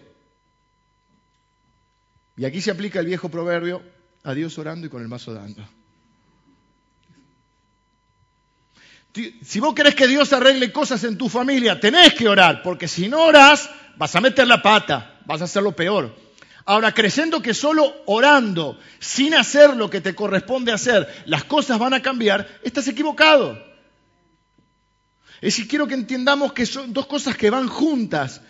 [2.38, 3.82] Y aquí se aplica el viejo proverbio,
[4.22, 5.68] a Dios orando y con el mazo dando.
[9.42, 13.08] Si vos querés que Dios arregle cosas en tu familia, tenés que orar, porque si
[13.08, 16.14] no orás, vas a meter la pata, vas a hacerlo peor.
[16.64, 21.94] Ahora, creyendo que solo orando, sin hacer lo que te corresponde hacer, las cosas van
[21.94, 23.58] a cambiar, estás equivocado.
[25.40, 28.42] Es decir, quiero que entendamos que son dos cosas que van juntas.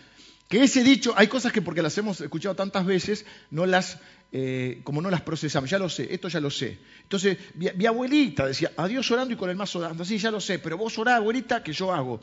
[0.49, 3.99] Que ese dicho, hay cosas que porque las hemos escuchado tantas veces, no las
[4.31, 6.79] eh, como no las procesamos, ya lo sé, esto ya lo sé.
[7.03, 10.59] Entonces, mi, abuelita decía, adiós orando y con el mazo dando, sí, ya lo sé,
[10.59, 12.21] pero vos orá, abuelita, que yo hago.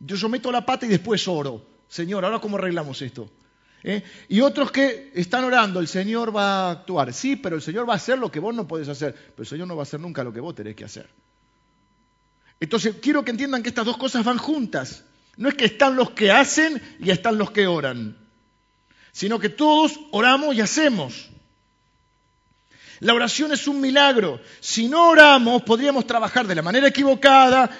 [0.00, 1.64] Yo, yo meto la pata y después oro.
[1.88, 3.30] Señor, ahora cómo arreglamos esto.
[3.84, 4.02] ¿Eh?
[4.28, 7.12] Y otros que están orando, el Señor va a actuar.
[7.12, 9.46] Sí, pero el Señor va a hacer lo que vos no podés hacer, pero el
[9.46, 11.08] Señor no va a hacer nunca lo que vos tenés que hacer.
[12.58, 15.04] Entonces, quiero que entiendan que estas dos cosas van juntas.
[15.36, 18.16] No es que están los que hacen y están los que oran.
[19.12, 21.30] sino que todos oramos y hacemos.
[23.00, 24.40] La oración es un milagro.
[24.60, 27.70] Si no oramos, podríamos trabajar de la manera equivocada,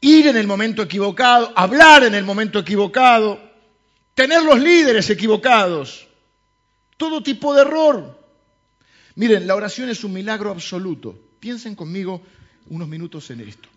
[0.00, 3.40] ir en el momento equivocado, hablar en el momento equivocado,
[4.14, 6.06] tener los líderes equivocados,
[6.96, 8.18] todo tipo de error.
[9.16, 11.18] Miren, la oración es un milagro absoluto.
[11.40, 12.22] Piensen conmigo
[12.68, 13.68] unos minutos en esto.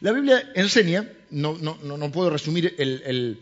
[0.00, 3.40] La Biblia enseña, no, no, no puedo resumir el,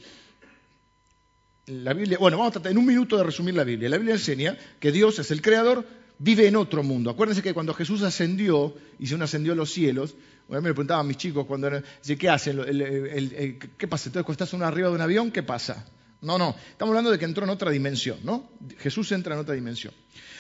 [1.67, 3.89] la Biblia, bueno, vamos a tratar en un minuto de resumir la Biblia.
[3.89, 5.87] La Biblia enseña que Dios es el creador,
[6.19, 7.11] vive en otro mundo.
[7.11, 10.15] Acuérdense que cuando Jesús ascendió y se ascendió a los cielos,
[10.49, 11.69] me preguntaban mis chicos cuando
[12.19, 12.57] ¿qué hacen?
[13.77, 14.09] ¿Qué pasa?
[14.09, 15.85] Entonces, cuando estás arriba de un avión, ¿qué pasa?
[16.23, 18.51] No, no, estamos hablando de que entró en otra dimensión, ¿no?
[18.79, 19.93] Jesús entra en otra dimensión.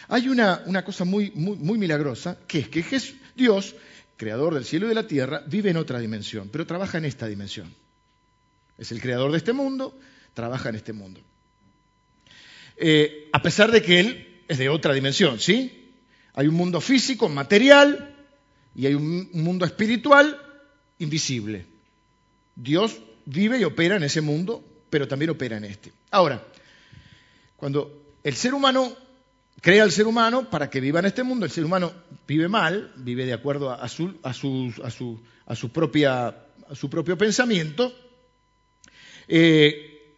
[0.09, 3.00] Hay una, cosa muy, muy, muy, milagrosa, que es que
[3.35, 3.74] Dios,
[4.16, 7.26] creador del cielo y de la tierra, vive en otra dimensión, pero trabaja en esta
[7.26, 7.72] dimensión.
[8.79, 9.98] Es el creador de este mundo,
[10.35, 11.20] trabaja en este mundo.
[12.76, 15.92] Eh, a pesar de que Él es de otra dimensión, ¿sí?
[16.35, 18.14] Hay un mundo físico, material,
[18.74, 20.38] y hay un mundo espiritual
[20.98, 21.64] invisible.
[22.55, 25.92] Dios vive y opera en ese mundo, pero también opera en este.
[26.11, 26.46] Ahora,
[27.57, 28.94] cuando el ser humano
[29.61, 31.92] crea al ser humano para que viva en este mundo, el ser humano
[32.27, 34.21] vive mal, vive de acuerdo a su,
[35.71, 37.95] propio pensamiento,
[39.29, 40.14] eh,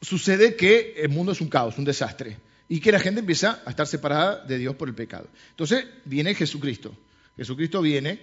[0.00, 3.70] sucede que el mundo es un caos, un desastre, y que la gente empieza a
[3.70, 5.28] estar separada de Dios por el pecado.
[5.50, 6.94] Entonces viene Jesucristo.
[7.36, 8.20] Jesucristo viene,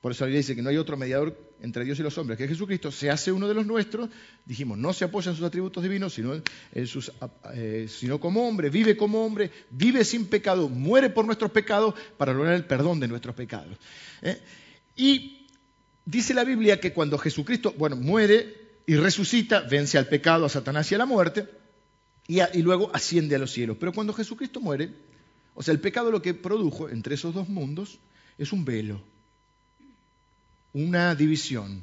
[0.00, 2.36] por eso la Biblia dice que no hay otro mediador entre Dios y los hombres,
[2.36, 4.10] que Jesucristo se hace uno de los nuestros,
[4.44, 7.10] dijimos, no se apoya en sus atributos divinos, sino, en sus,
[7.54, 12.34] eh, sino como hombre, vive como hombre, vive sin pecado, muere por nuestros pecados para
[12.34, 13.78] lograr el perdón de nuestros pecados.
[14.20, 14.38] ¿eh?
[14.94, 15.46] Y
[16.04, 20.92] dice la Biblia que cuando Jesucristo, bueno, muere y resucita, vence al pecado, a Satanás
[20.92, 21.48] y a la muerte,
[22.28, 23.78] y, y luego asciende a los cielos.
[23.80, 24.90] Pero cuando Jesucristo muere,
[25.54, 28.00] o sea, el pecado lo que produjo entre esos dos mundos,
[28.36, 29.00] es un velo,
[30.74, 31.82] una división,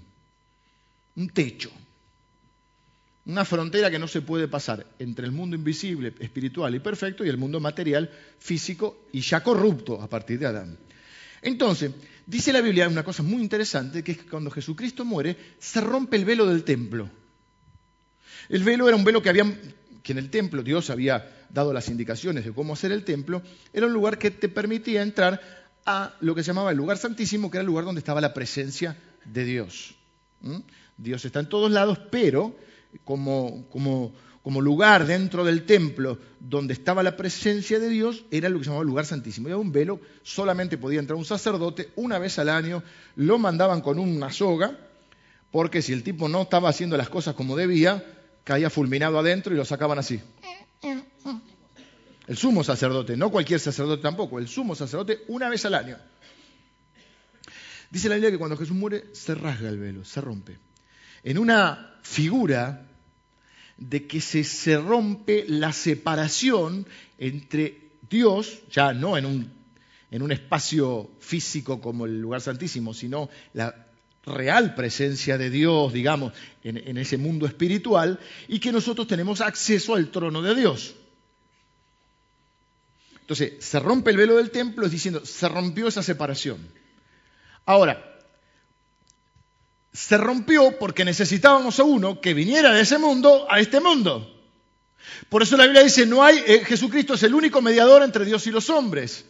[1.16, 1.72] un techo,
[3.26, 7.30] una frontera que no se puede pasar entre el mundo invisible, espiritual y perfecto y
[7.30, 10.78] el mundo material, físico y ya corrupto a partir de Adán.
[11.42, 11.92] Entonces,
[12.26, 16.18] dice la Biblia una cosa muy interesante, que es que cuando Jesucristo muere, se rompe
[16.18, 17.10] el velo del templo.
[18.50, 19.32] El velo era un velo que
[20.04, 23.86] que en el templo Dios había dado las indicaciones de cómo hacer el templo, era
[23.86, 27.58] un lugar que te permitía entrar a lo que se llamaba el lugar santísimo, que
[27.58, 29.96] era el lugar donde estaba la presencia de Dios.
[30.98, 32.56] Dios está en todos lados, pero
[33.04, 38.66] como, como, lugar dentro del templo donde estaba la presencia de Dios, era lo que
[38.66, 39.48] se llamaba el lugar santísimo.
[39.48, 42.84] Era un velo, solamente podía entrar un sacerdote una vez al año,
[43.16, 44.78] lo mandaban con una soga,
[45.52, 48.04] porque si el tipo no estaba haciendo las cosas como debía,
[48.44, 50.20] caía fulminado adentro y lo sacaban así.
[52.28, 55.98] El sumo sacerdote, no cualquier sacerdote tampoco, el sumo sacerdote una vez al año.
[57.90, 60.58] Dice la Biblia que cuando Jesús muere se rasga el velo, se rompe.
[61.24, 62.88] En una figura
[63.78, 66.86] de que se, rompe la separación
[67.18, 73.88] entre Dios, ya no en un, espacio físico como el lugar santísimo, sino la
[74.24, 80.12] real presencia de Dios, digamos, en, ese mundo espiritual, y que nosotros tenemos acceso al
[80.12, 80.96] trono de Dios.
[83.32, 86.68] Entonces, se rompe el velo del templo, es diciendo, se rompió esa separación.
[87.66, 88.20] Ahora,
[89.94, 94.38] se rompió porque necesitábamos a uno que viniera de ese mundo a este mundo.
[95.30, 98.46] Por eso la Biblia dice, no hay, eh, Jesucristo es el único mediador entre Dios
[98.48, 99.24] y los hombres.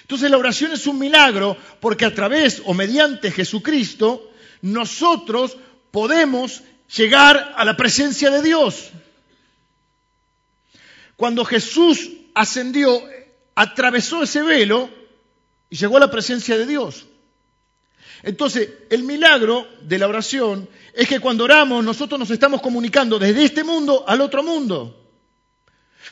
[0.00, 5.58] Entonces la oración es un milagro porque a través o mediante Jesucristo nosotros
[5.90, 6.62] podemos
[6.96, 8.92] llegar a la presencia de Dios.
[11.16, 13.02] Cuando Jesús ascendió,
[13.54, 14.88] atravesó ese velo
[15.70, 17.06] y llegó a la presencia de Dios.
[18.22, 23.44] Entonces, el milagro de la oración es que cuando oramos nosotros nos estamos comunicando desde
[23.44, 24.98] este mundo al otro mundo.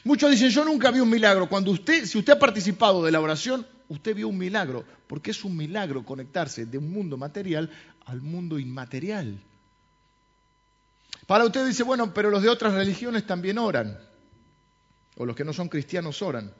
[0.05, 1.49] Muchos dicen, yo nunca vi un milagro.
[1.49, 5.45] Cuando usted, si usted ha participado de la oración, usted vio un milagro, porque es
[5.45, 7.71] un milagro conectarse de un mundo material
[8.07, 9.39] al mundo inmaterial.
[11.27, 13.99] Para usted dice, bueno, pero los de otras religiones también oran,
[15.17, 16.53] o los que no son cristianos oran.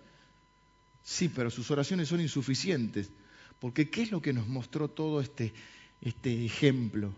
[1.03, 3.11] Sí, pero sus oraciones son insuficientes.
[3.59, 5.53] Porque ¿qué es lo que nos mostró todo este,
[6.01, 7.15] este ejemplo?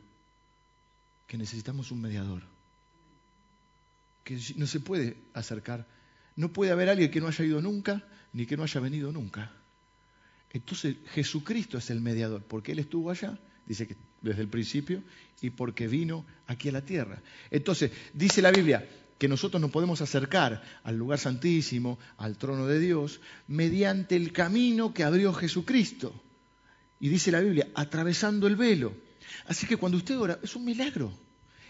[1.26, 2.42] Que necesitamos un mediador.
[4.24, 5.86] Que no se puede acercar.
[6.36, 9.52] No puede haber alguien que no haya ido nunca, ni que no haya venido nunca.
[10.52, 15.02] Entonces Jesucristo es el mediador, porque Él estuvo allá, dice que desde el principio,
[15.40, 17.20] y porque vino aquí a la tierra.
[17.50, 18.88] Entonces, dice la Biblia,
[19.22, 24.92] que nosotros nos podemos acercar al lugar santísimo, al trono de Dios, mediante el camino
[24.92, 26.12] que abrió Jesucristo.
[26.98, 28.92] Y dice la Biblia, atravesando el velo.
[29.46, 31.16] Así que cuando usted ora, es un milagro.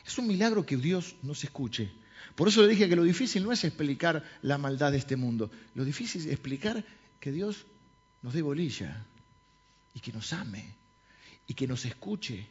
[0.06, 1.92] Es un milagro que Dios nos escuche.
[2.36, 5.50] Por eso le dije que lo difícil no es explicar la maldad de este mundo.
[5.74, 6.82] Lo difícil es explicar
[7.20, 7.66] que Dios
[8.22, 9.04] nos dé bolilla
[9.92, 10.74] y que nos ame
[11.46, 12.48] y que nos escuche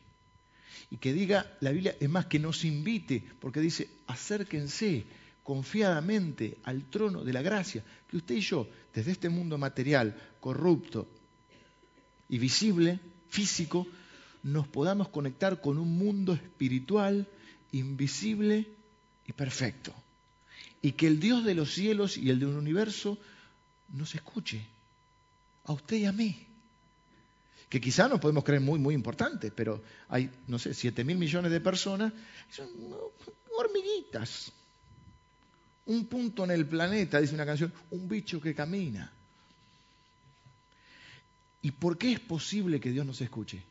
[0.90, 5.06] y que diga la Biblia, es más, que nos invite, porque dice, acérquense
[5.44, 11.08] confiadamente al trono de la gracia, que usted y yo, desde este mundo material, corrupto
[12.30, 13.88] y visible, físico,
[14.44, 17.28] nos podamos conectar con un mundo espiritual,
[17.72, 18.68] invisible
[19.28, 19.94] y perfecto.
[20.82, 23.18] Y que el Dios de los cielos y el del universo
[23.90, 24.66] nos escuche,
[25.66, 26.48] a usted y a mí
[27.72, 31.54] que quizá nos podemos creer muy, muy importantes, pero hay, no sé, 7 mil millones
[31.54, 32.12] de personas,
[32.50, 32.68] son
[33.58, 34.52] hormiguitas.
[35.86, 39.10] Un punto en el planeta, dice una canción, un bicho que camina.
[41.62, 43.64] ¿Y por qué es posible que Dios nos escuche?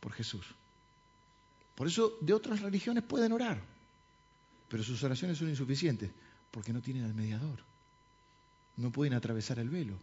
[0.00, 0.46] Por Jesús.
[1.76, 3.62] Por eso de otras religiones pueden orar,
[4.68, 6.10] pero sus oraciones son insuficientes,
[6.50, 7.60] porque no tienen al mediador.
[8.78, 9.96] No pueden atravesar el velo.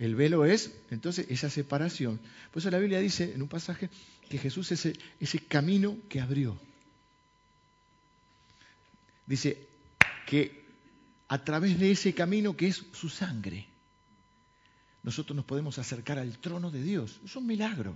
[0.00, 2.18] El velo es, entonces, esa separación.
[2.50, 3.90] Por eso la Biblia dice en un pasaje
[4.30, 4.86] que Jesús es
[5.20, 6.58] ese, camino que abrió.
[9.26, 9.68] Dice
[10.26, 10.64] que
[11.28, 13.68] a través de ese camino que es su sangre,
[15.02, 17.20] nosotros nos podemos acercar al trono de Dios.
[17.22, 17.94] Es un milagro.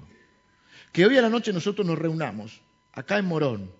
[0.92, 2.60] Que hoy a la noche nosotros nos reunamos,
[2.92, 3.72] acá en Morón,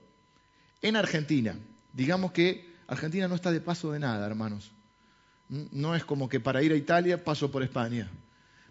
[0.80, 1.58] en Argentina.
[1.92, 4.73] Digamos que Argentina no está de paso de nada, hermanos.
[5.48, 8.09] No es como que para ir a Italia paso por España.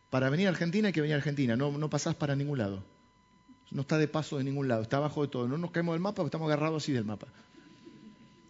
[0.10, 2.84] Para venir a Argentina hay que venir a Argentina, no, no pasás para ningún lado.
[3.72, 5.48] No está de paso de ningún lado, está abajo de todo.
[5.48, 7.28] No nos caemos del mapa porque estamos agarrados así del mapa.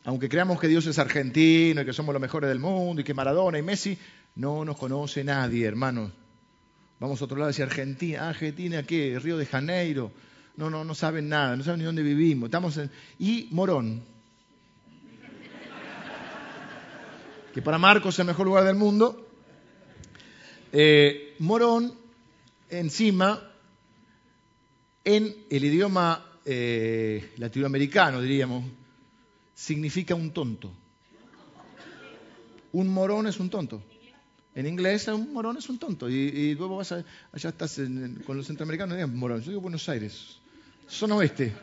[0.06, 3.14] Aunque creamos que Dios es argentino y que somos los mejores del mundo y que
[3.14, 3.98] Maradona y Messi,
[4.36, 6.12] no nos conoce nadie, hermanos.
[7.00, 9.18] Vamos a otro lado decir Argentina, Argentina, ¿qué?
[9.20, 10.12] Río de Janeiro.
[10.58, 12.48] No, no, no saben nada, no saben ni dónde vivimos.
[12.48, 12.92] Estamos en...
[13.18, 14.04] Y Morón,
[17.54, 19.28] que para Marcos es el mejor lugar del mundo.
[20.72, 21.94] Eh, morón,
[22.70, 23.52] encima,
[25.04, 28.66] en el idioma eh, latinoamericano, diríamos,
[29.54, 30.72] significa un tonto.
[32.72, 33.84] Un morón es un tonto.
[34.56, 36.10] En inglés, un morón es un tonto.
[36.10, 37.06] Y, luego vas allá
[37.50, 37.80] estás
[38.26, 39.42] con los centroamericanos, digan morón.
[39.42, 40.40] Yo digo Buenos Aires,
[40.88, 41.54] son oeste.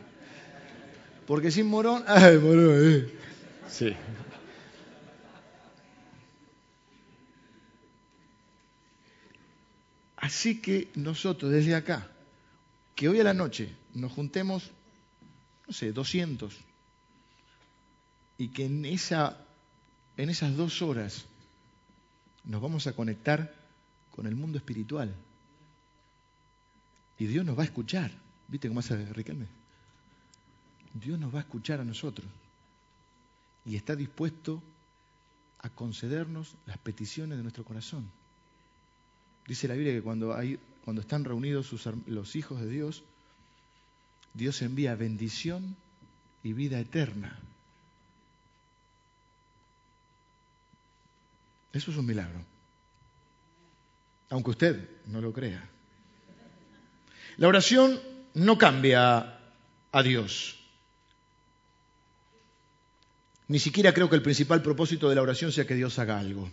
[1.26, 3.08] Porque sin morón, ay, morón, eh.
[3.68, 3.92] Sí.
[10.20, 12.06] Así que nosotros desde acá,
[12.94, 14.70] que hoy a la noche nos juntemos,
[15.66, 16.54] no sé, 200,
[18.36, 19.38] y que en, esa,
[20.16, 21.24] en esas dos horas
[22.44, 23.54] nos vamos a conectar
[24.10, 25.14] con el mundo espiritual.
[27.18, 28.10] Y Dios nos va a escuchar.
[28.48, 29.46] ¿Viste cómo hace Riquelme?
[30.94, 32.26] Dios nos va a escuchar a nosotros.
[33.64, 34.62] Y está dispuesto
[35.58, 38.10] a concedernos las peticiones de nuestro corazón.
[39.46, 41.72] Dice la Biblia que cuando, hay, cuando están reunidos
[42.06, 43.02] los hijos de Dios,
[44.34, 45.76] Dios envía bendición
[46.42, 47.38] y vida eterna.
[51.72, 52.44] Eso es un milagro.
[54.30, 55.68] Aunque usted no lo crea.
[57.36, 58.00] La oración
[58.34, 59.38] no cambia
[59.92, 60.58] a Dios.
[63.48, 66.48] Ni siquiera creo que el principal propósito de la oración sea que Dios haga algo.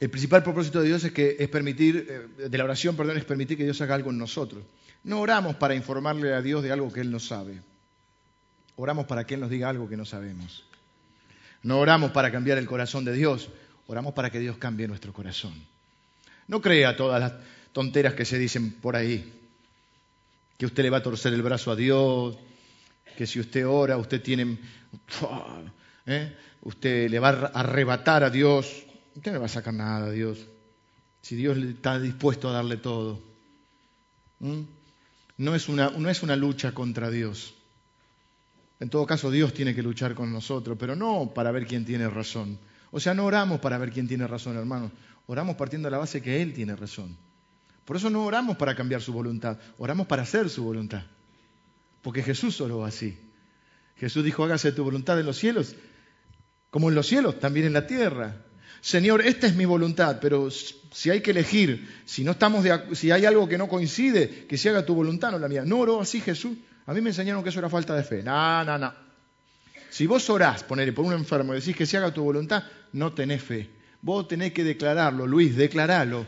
[0.00, 3.24] El principal propósito de Dios es que es permitir, eh, de la oración, perdón, es
[3.24, 4.64] permitir que Dios haga algo en nosotros.
[5.04, 7.60] No oramos para informarle a Dios de algo que Él no sabe.
[8.76, 10.64] Oramos para que Él nos diga algo que no sabemos.
[11.62, 13.50] No oramos para cambiar el corazón de Dios,
[13.86, 15.52] oramos para que Dios cambie nuestro corazón.
[16.48, 17.34] No crea todas las
[17.72, 19.30] tonteras que se dicen por ahí,
[20.56, 22.38] que usted le va a torcer el brazo a Dios,
[23.18, 24.58] que si usted ora, usted tiene,
[26.06, 26.36] ¿eh?
[26.62, 28.86] usted le va a arrebatar a Dios.
[29.14, 30.38] Usted no va a sacar nada Dios.
[31.22, 33.20] Si Dios está dispuesto a darle todo.
[35.36, 37.54] No, es una, no es una lucha contra Dios.
[38.78, 42.08] En todo caso, Dios tiene que luchar con nosotros, pero no para ver quién tiene
[42.08, 42.58] razón.
[42.90, 44.90] O sea, no oramos para ver quién tiene razón, hermano.
[45.26, 47.16] Oramos partiendo de la base que Él tiene razón.
[47.84, 51.02] Por eso no oramos para cambiar su voluntad, oramos para hacer su voluntad.
[52.02, 53.18] Porque Jesús oró así.
[53.96, 55.76] Jesús dijo, hágase tu voluntad en los cielos,
[56.70, 58.44] como en los cielos, también en la tierra.
[58.80, 63.10] Señor, esta es mi voluntad, pero si hay que elegir, si no estamos de, si
[63.10, 65.64] hay algo que no coincide, que se haga tu voluntad, no la mía.
[65.64, 66.56] No oró así Jesús.
[66.86, 68.22] A mí me enseñaron que eso era falta de fe.
[68.22, 68.92] No, no, no.
[69.90, 73.12] Si vos orás, ponerle por un enfermo y decís que se haga tu voluntad, no
[73.12, 73.68] tenés fe.
[74.02, 76.26] Vos tenés que declararlo, Luis, declaralo.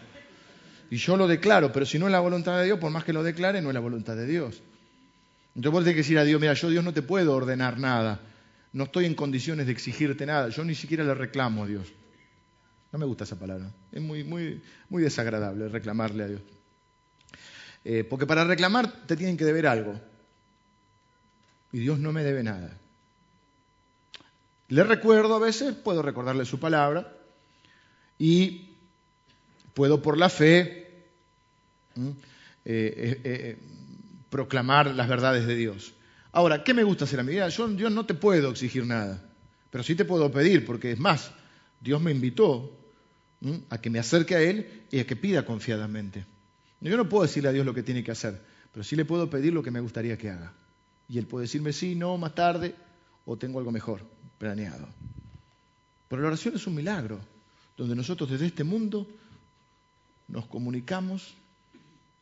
[0.90, 3.12] Y yo lo declaro, pero si no es la voluntad de Dios, por más que
[3.12, 4.60] lo declare, no es la voluntad de Dios.
[5.54, 8.20] Entonces vos tenés que decir a Dios, mira, yo Dios no te puedo ordenar nada.
[8.72, 10.48] No estoy en condiciones de exigirte nada.
[10.48, 11.92] Yo ni siquiera le reclamo a Dios.
[12.92, 13.70] No me gusta esa palabra.
[13.90, 16.42] Es muy, muy, muy desagradable reclamarle a Dios.
[17.84, 19.98] Eh, porque para reclamar te tienen que deber algo.
[21.72, 22.78] Y Dios no me debe nada.
[24.68, 27.12] Le recuerdo a veces, puedo recordarle su palabra
[28.18, 28.76] y
[29.74, 31.06] puedo por la fe
[31.96, 32.10] eh,
[32.64, 33.58] eh,
[34.30, 35.94] proclamar las verdades de Dios.
[36.32, 37.48] Ahora, ¿qué me gusta hacer a mi vida?
[37.50, 39.22] Yo, no te puedo exigir nada,
[39.70, 41.32] pero sí te puedo pedir, porque es más,
[41.80, 42.81] Dios me invitó
[43.70, 46.24] a que me acerque a Él y a que pida confiadamente.
[46.80, 48.40] Yo no puedo decirle a Dios lo que tiene que hacer,
[48.72, 50.52] pero sí le puedo pedir lo que me gustaría que haga.
[51.08, 52.74] Y Él puede decirme sí, no, más tarde,
[53.24, 54.02] o tengo algo mejor
[54.38, 54.88] planeado.
[56.08, 57.20] Pero la oración es un milagro,
[57.76, 59.06] donde nosotros desde este mundo
[60.28, 61.34] nos comunicamos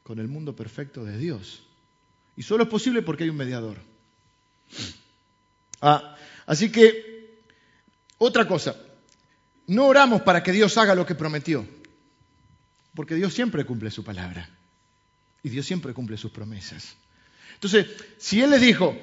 [0.03, 1.63] con el mundo perfecto de Dios.
[2.37, 3.79] Y solo es posible porque hay un mediador.
[5.81, 6.17] Ah,
[6.47, 7.41] así que,
[8.19, 8.77] otra cosa,
[9.71, 11.65] no oramos para que Dios haga lo que prometió,
[12.93, 14.49] porque Dios siempre cumple su palabra
[15.45, 16.97] y Dios siempre cumple sus promesas.
[17.55, 17.87] Entonces,
[18.19, 18.99] si Él les dijo,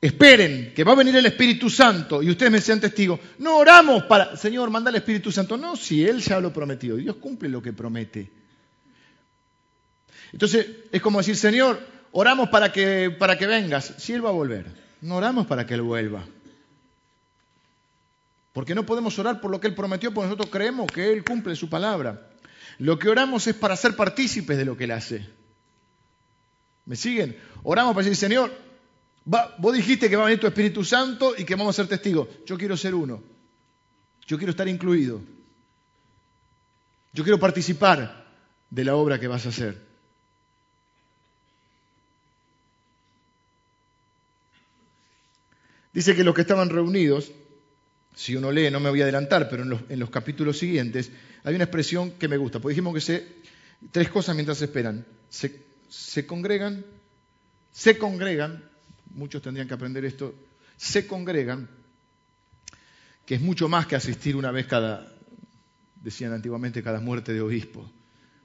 [0.00, 4.04] esperen que va a venir el Espíritu Santo y ustedes me sean testigos, no oramos
[4.04, 7.60] para, Señor, manda el Espíritu Santo, no, si Él ya lo prometió, Dios cumple lo
[7.60, 8.30] que promete.
[10.32, 11.80] Entonces es como decir, Señor,
[12.12, 13.94] oramos para que, para que vengas.
[13.98, 14.66] Si Él va a volver,
[15.00, 16.24] no oramos para que Él vuelva.
[18.56, 21.54] Porque no podemos orar por lo que Él prometió, porque nosotros creemos que Él cumple
[21.56, 22.30] su palabra.
[22.78, 25.28] Lo que oramos es para ser partícipes de lo que Él hace.
[26.86, 27.36] ¿Me siguen?
[27.64, 28.50] Oramos para decir, Señor,
[29.26, 32.28] vos dijiste que va a venir tu Espíritu Santo y que vamos a ser testigos.
[32.46, 33.22] Yo quiero ser uno.
[34.26, 35.20] Yo quiero estar incluido.
[37.12, 38.24] Yo quiero participar
[38.70, 39.78] de la obra que vas a hacer.
[45.92, 47.32] Dice que los que estaban reunidos,
[48.16, 51.12] si uno lee, no me voy a adelantar, pero en los, capítulos siguientes,
[51.44, 53.26] hay una expresión que me gusta, porque dijimos que se,
[53.92, 55.04] tres cosas mientras esperan.
[55.28, 56.84] Se, se congregan,
[57.72, 58.64] se congregan,
[59.14, 60.34] muchos tendrían que aprender esto,
[60.76, 61.68] se congregan,
[63.24, 65.12] que es mucho más que asistir una vez cada,
[66.02, 67.88] decían antiguamente, cada muerte de obispo.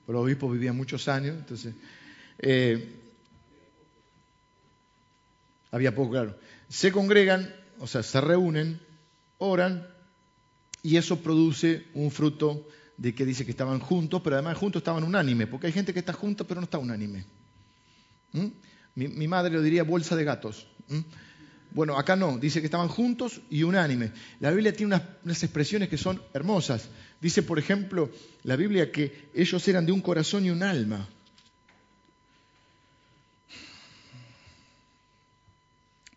[0.06, 1.74] Pero los obispos vivían muchos años, entonces
[2.40, 3.00] eh,
[5.72, 6.36] había poco, claro
[6.72, 8.80] se congregan, o sea, se reúnen,
[9.42, 9.88] oran,
[10.84, 12.68] y eso produce un fruto
[12.98, 16.00] de que dice que estaban juntos, pero además juntos estaban unánime, porque hay gente que
[16.00, 17.26] está junta pero no está unánime.
[18.34, 18.48] ¿Mm?
[18.96, 20.68] Mi, madre lo diría bolsa de gatos.
[20.88, 21.00] ¿Mm?
[21.72, 24.12] Bueno, acá no, dice que estaban juntos y unánime.
[24.40, 26.90] La Biblia tiene unas, unas, expresiones que son hermosas.
[27.20, 28.12] Dice, por ejemplo,
[28.44, 31.08] la Biblia que ellos eran de un corazón y un alma.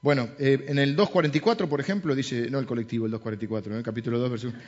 [0.05, 3.83] Bueno, eh, en el 2.44, por ejemplo, dice, no el colectivo, el 2.44, en el
[3.83, 4.59] capítulo 2, versículo.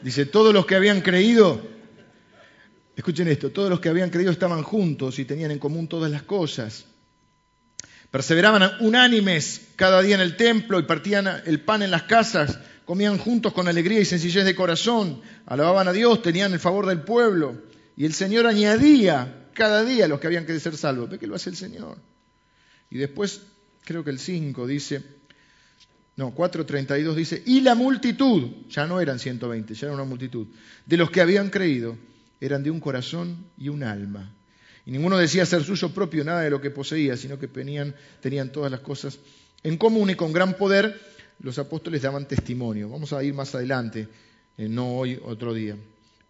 [0.00, 1.60] Dice, todos los que habían creído,
[2.96, 6.22] escuchen esto, todos los que habían creído estaban juntos y tenían en común todas las
[6.22, 6.86] cosas.
[8.10, 13.18] Perseveraban unánimes cada día en el templo y partían el pan en las casas, comían
[13.18, 17.60] juntos con alegría y sencillez de corazón, alababan a Dios, tenían el favor del pueblo.
[17.94, 21.10] Y el Señor añadía cada día los que habían que ser salvos.
[21.10, 21.98] Ve que lo hace el Señor.
[22.88, 23.42] Y después
[23.84, 25.02] creo que el 5 dice,
[26.16, 30.46] no, 4.32 dice, y la multitud, ya no eran 120, ya era una multitud,
[30.84, 31.96] de los que habían creído,
[32.40, 34.34] eran de un corazón y un alma.
[34.86, 38.50] Y ninguno decía ser suyo propio nada de lo que poseía, sino que tenían, tenían
[38.52, 39.18] todas las cosas
[39.62, 41.00] en común y con gran poder
[41.40, 42.88] los apóstoles daban testimonio.
[42.88, 44.08] Vamos a ir más adelante,
[44.56, 45.76] eh, no hoy, otro día.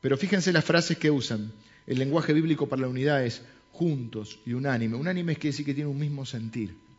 [0.01, 1.53] Pero fíjense las frases que usan.
[1.86, 3.42] El lenguaje bíblico para la unidad es
[3.72, 4.96] juntos y unánime.
[4.96, 6.89] Unánime es que decir que tiene un mismo sentir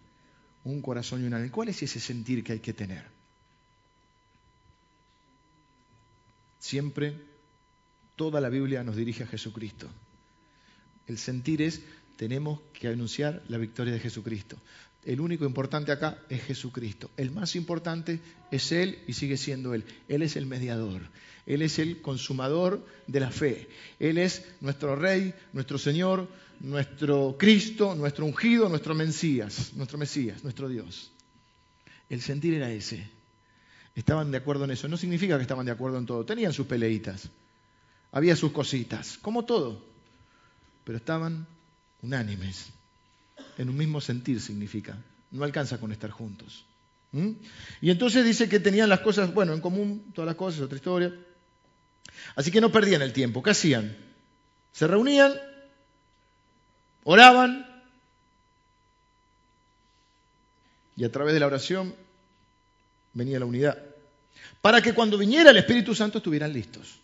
[0.63, 1.51] un corazón y un alma.
[1.51, 3.05] ¿Cuál es ese sentir que hay que tener?
[6.59, 7.15] Siempre
[8.15, 9.87] toda la Biblia nos dirige a Jesucristo.
[11.07, 11.81] El sentir es,
[12.17, 14.57] tenemos que anunciar la victoria de Jesucristo.
[15.03, 17.09] El único importante acá es Jesucristo.
[17.17, 18.19] El más importante
[18.51, 19.83] es Él y sigue siendo Él.
[20.07, 21.01] Él es el mediador.
[21.47, 23.67] Él es el consumador de la fe.
[23.99, 26.27] Él es nuestro Rey, nuestro Señor,
[26.61, 31.11] nuestro Cristo, nuestro ungido, nuestro Mesías, nuestro Mesías, nuestro Dios.
[32.09, 33.09] El sentir era ese.
[33.95, 34.87] Estaban de acuerdo en eso.
[34.87, 36.25] No significa que estaban de acuerdo en todo.
[36.25, 37.29] Tenían sus peleitas.
[38.11, 39.83] Había sus cositas, como todo.
[40.83, 41.47] Pero estaban
[42.01, 42.69] unánimes.
[43.57, 44.97] En un mismo sentir significa.
[45.31, 46.65] No alcanza con estar juntos.
[47.81, 51.13] Y entonces dice que tenían las cosas, bueno, en común, todas las cosas, otra historia.
[52.35, 53.41] Así que no perdían el tiempo.
[53.41, 53.97] ¿Qué hacían?
[54.71, 55.33] Se reunían,
[57.03, 57.67] oraban
[60.95, 61.95] y a través de la oración
[63.13, 63.77] venía la unidad.
[64.61, 66.99] Para que cuando viniera el Espíritu Santo estuvieran listos.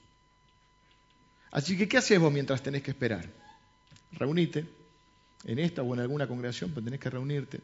[1.51, 3.27] Así que, ¿qué haces vos mientras tenés que esperar?
[4.11, 4.65] Reunite
[5.45, 7.61] en esta o en alguna congregación, pues tenés que reunirte.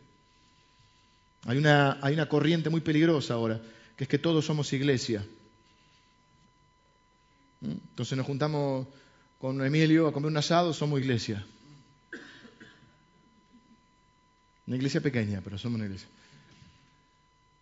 [1.46, 3.62] Hay una, hay una corriente muy peligrosa ahora,
[3.98, 5.26] que es que todos somos iglesia.
[7.62, 7.72] ¿Mm?
[7.72, 8.88] Entonces nos juntamos
[9.40, 11.46] con Emilio a comer un asado, somos iglesia.
[14.66, 16.08] Una iglesia pequeña, pero somos una iglesia.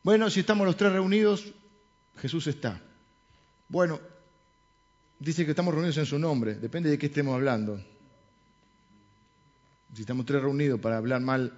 [0.03, 1.51] Bueno, si estamos los tres reunidos,
[2.17, 2.79] Jesús está.
[3.67, 3.99] Bueno,
[5.19, 7.83] dice que estamos reunidos en su nombre, depende de qué estemos hablando.
[9.93, 11.53] Si estamos tres reunidos para hablar mal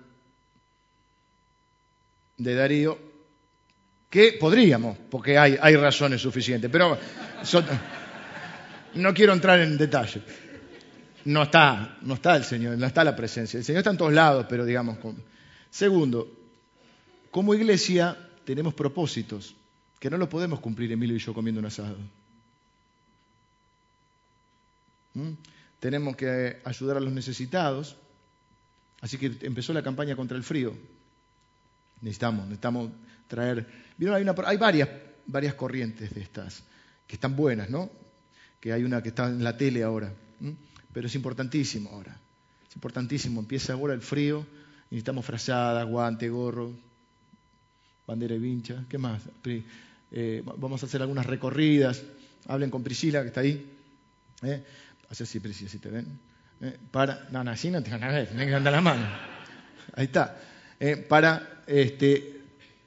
[2.38, 2.98] de Darío,
[4.10, 6.98] que podríamos, porque hay, razones suficientes, pero
[8.96, 10.22] no quiero entrar en detalle.
[11.26, 13.58] No está, no está el Señor, no está la presencia.
[13.58, 14.98] El Señor está en todos lados, pero digamos.
[15.74, 16.32] Segundo,
[17.32, 18.16] como iglesia
[18.46, 19.56] tenemos propósitos
[20.00, 21.98] que no lo podemos cumplir Emilio y yo comiendo un asado.
[25.16, 25.32] ¿Mm?
[25.80, 27.96] Tenemos que ayudar a los necesitados,
[29.02, 30.78] así que empezó la campaña contra el frío.
[32.02, 32.92] Necesitamos, necesitamos
[33.28, 33.66] traer.
[34.00, 34.90] Hay, hay varias,
[35.26, 36.62] varias corrientes de estas
[37.08, 37.90] que están buenas, ¿no?
[38.60, 40.14] Que hay una que está en la tele ahora,
[40.94, 42.16] pero es importantísimo ahora.
[42.70, 43.40] Es importantísimo.
[43.40, 44.46] Empieza ahora el frío,
[44.94, 46.72] necesitamos frazadas, guante, gorro,
[48.06, 48.86] bandera y vincha.
[48.88, 49.24] ¿Qué más?
[50.12, 52.04] Eh, vamos a hacer algunas recorridas.
[52.48, 53.72] Hablen con Priscila, que está ahí.
[54.44, 54.64] ¿Eh?
[55.10, 56.06] Hace así, Priscila, si te ven.
[56.62, 56.78] ¿Eh?
[56.92, 59.04] Para, no, no, así no te van a ver, que andar la mano.
[59.96, 60.38] Ahí está.
[60.80, 60.98] ¿Eh?
[60.98, 62.42] Para este,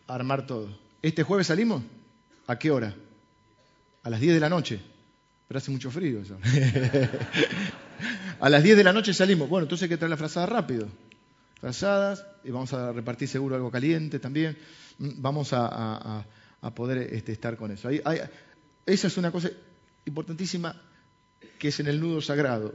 [0.07, 0.79] armar todo.
[1.03, 1.83] ¿Este jueves salimos?
[2.47, 2.95] ¿A qué hora?
[4.05, 4.81] A las 10 de la noche.
[5.49, 6.39] Pero hace mucho frío eso.
[8.41, 9.49] a las 10 de la noche salimos.
[9.49, 10.87] Bueno, entonces hay que traer la frazada rápido.
[11.61, 14.57] Frazadas, y vamos a repartir seguro algo caliente también.
[14.99, 16.25] Mm, vamos a,
[16.75, 17.89] poder este, estar con eso.
[17.89, 19.51] esa es una cosa
[20.05, 20.75] importantísima
[21.59, 22.75] que es en el nudo sagrado.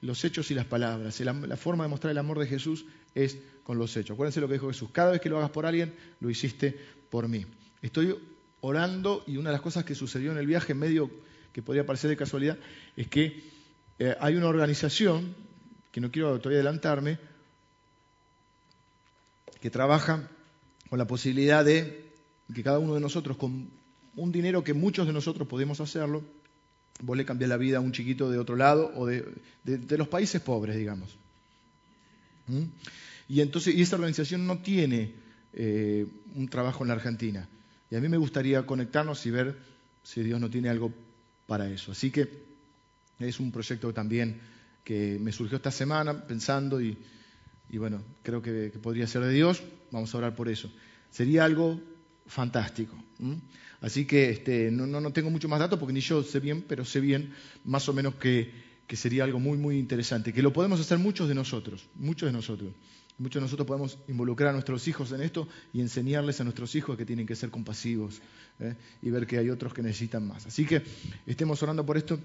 [0.00, 1.18] Los hechos y las palabras.
[1.20, 2.84] La, forma de mostrar el amor de Jesús
[3.14, 4.14] es con los hechos.
[4.14, 4.90] Acuérdense lo que dijo Jesús.
[4.92, 6.78] Cada vez que lo hagas por alguien, lo hiciste
[7.10, 7.46] por mí.
[7.80, 8.14] Estoy
[8.60, 11.10] orando y una de las cosas que sucedió en el viaje, en medio
[11.52, 12.58] que podría parecer de casualidad,
[12.96, 13.44] es que
[13.98, 15.34] eh, hay una organización,
[15.92, 17.18] que no quiero todavía adelantarme,
[19.60, 20.28] que trabaja
[20.88, 22.04] con la posibilidad de
[22.54, 23.68] que cada uno de nosotros, con
[24.16, 26.22] un dinero que muchos de nosotros podemos hacerlo,
[27.00, 29.24] vos le cambiás la vida a un chiquito de otro lado o de,
[29.64, 31.16] los países pobres, digamos.
[32.46, 32.64] ¿Mm?
[33.28, 35.14] Y entonces, y esta organización no tiene
[35.54, 37.48] eh, un trabajo en la Argentina.
[37.90, 39.56] Y a mí me gustaría conectarnos y ver
[40.02, 40.92] si Dios no tiene algo
[41.46, 41.92] para eso.
[41.92, 42.28] Así que
[43.18, 44.40] es un proyecto también
[44.84, 46.98] que me surgió esta semana pensando y,
[47.68, 50.70] y bueno, creo que, podría ser de Dios, vamos a orar por eso.
[51.10, 51.80] Sería algo
[52.26, 52.96] fantástico.
[53.80, 56.84] Así que este, no, no, tengo mucho más datos porque ni yo sé bien, pero
[56.84, 57.32] sé bien
[57.64, 58.50] más o menos que,
[58.86, 62.32] que sería algo muy, muy interesante, que lo podemos hacer muchos de nosotros, muchos de
[62.32, 62.72] nosotros.
[63.16, 66.96] Muchos de nosotros podemos involucrar a nuestros hijos en esto y enseñarles a nuestros hijos
[66.96, 68.20] que tienen que ser compasivos
[68.58, 68.74] ¿eh?
[69.02, 70.46] y ver que hay otros que necesitan más.
[70.46, 70.82] Así que
[71.24, 72.18] estemos orando por esto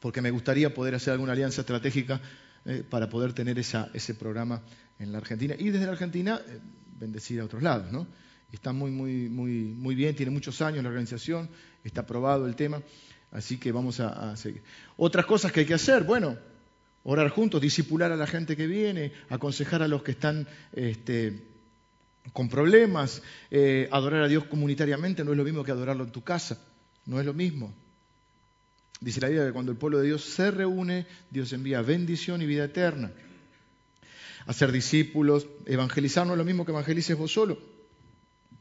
[0.00, 2.20] porque me gustaría poder hacer alguna alianza estratégica
[2.64, 4.62] eh, para poder tener ese programa
[4.98, 5.54] en la Argentina.
[5.58, 6.58] Y desde la Argentina, eh,
[6.98, 8.06] bendecir a otros lados, ¿no?
[8.52, 11.50] Está muy, muy, muy, muy bien, tiene muchos años la organización,
[11.84, 12.82] está aprobado el tema,
[13.30, 14.62] así que vamos a, seguir.
[14.96, 16.36] Otras cosas que hay que hacer, bueno,
[17.02, 21.46] orar juntos, disipular a la gente que viene, aconsejar a los que están este,
[22.32, 26.22] con problemas, eh, adorar a Dios comunitariamente no es lo mismo que adorarlo en tu
[26.22, 26.58] casa,
[27.04, 27.74] no es lo mismo.
[29.00, 32.46] Dice la Biblia que cuando el pueblo de Dios se reúne, Dios envía bendición y
[32.46, 33.12] vida eterna.
[34.46, 37.58] Hacer discípulos, evangelizar no es lo mismo que evangelices vos solo,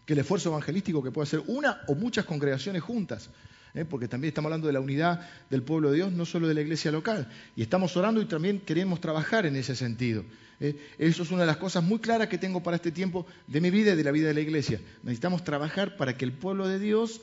[0.05, 3.29] que el esfuerzo evangelístico que puede hacer una o muchas congregaciones juntas.
[3.73, 3.85] ¿eh?
[3.85, 6.61] porque también estamos hablando de la unidad del pueblo de Dios, no solo de la
[6.61, 7.29] iglesia local.
[7.55, 10.23] Y estamos orando y también queremos trabajar en ese sentido.
[10.59, 10.75] ¿eh?
[10.97, 13.69] Eso es una de las cosas muy claras que tengo para este tiempo de mi
[13.69, 14.81] vida y de la vida de la iglesia.
[15.03, 17.21] Necesitamos trabajar para que el pueblo de Dios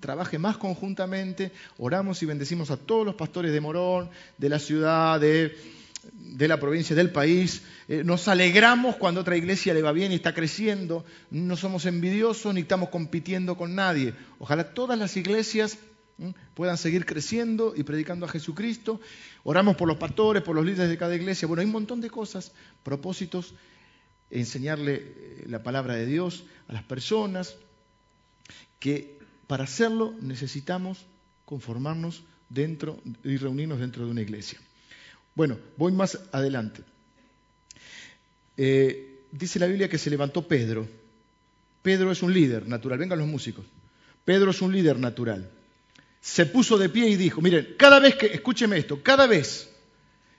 [0.00, 5.20] trabaje más conjuntamente, oramos y bendecimos a todos los pastores de Morón, de la ciudad,
[5.20, 5.54] de,
[6.38, 7.62] la provincia, del país.
[7.88, 11.04] Eh, nos alegramos cuando otra iglesia le va bien y está creciendo.
[11.30, 14.14] No somos envidiosos ni estamos compitiendo con nadie.
[14.38, 15.78] Ojalá todas las iglesias
[16.54, 19.00] puedan seguir creciendo y predicando a Jesucristo.
[19.44, 21.46] Oramos por los pastores, por los líderes de cada iglesia.
[21.46, 22.52] Bueno, hay un montón de cosas,
[22.82, 23.54] propósitos,
[24.30, 27.56] enseñarle eh, la palabra de Dios a las personas,
[28.78, 29.15] que
[29.46, 31.06] para hacerlo necesitamos
[31.44, 34.58] conformarnos dentro y reunirnos dentro de una iglesia.
[35.34, 36.82] Bueno, voy más adelante.
[38.56, 40.88] Eh, dice la Biblia que se levantó Pedro.
[41.82, 42.98] Pedro es un líder natural.
[42.98, 43.64] Vengan los músicos.
[44.24, 45.48] Pedro es un líder natural.
[46.20, 49.70] Se puso de pie y dijo, miren, cada vez que, escúcheme esto, cada vez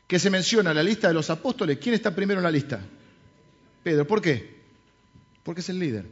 [0.07, 2.81] que se menciona la lista de los apóstoles, ¿quién está primero en la lista?
[3.83, 4.05] Pedro.
[4.05, 4.57] ¿Por qué?
[5.43, 6.05] Porque es el líder.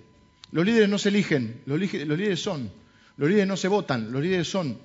[0.52, 2.72] Los líderes no se eligen, los, líderes son.
[3.18, 4.78] Los líderes no se votan, los líderes son.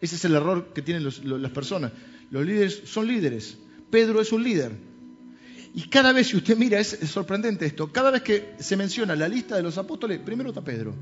[0.00, 1.92] Ese es el error que tienen las personas.
[2.30, 3.58] Los líderes son líderes.
[3.90, 4.72] Pedro es un líder.
[5.74, 9.28] Y cada vez, si usted mira, es, sorprendente esto, cada vez que se menciona la
[9.28, 10.94] lista de los apóstoles, primero está Pedro.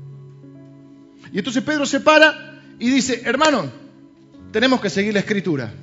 [1.31, 3.71] Y entonces Pedro se para y dice, hermano,
[4.51, 5.73] tenemos que seguir la escritura.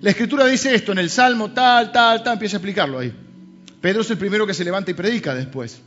[0.00, 3.12] La escritura dice esto en el Salmo, tal, tal, tal, empieza a explicarlo ahí.
[3.80, 5.80] Pedro es el primero que se levanta y predica después.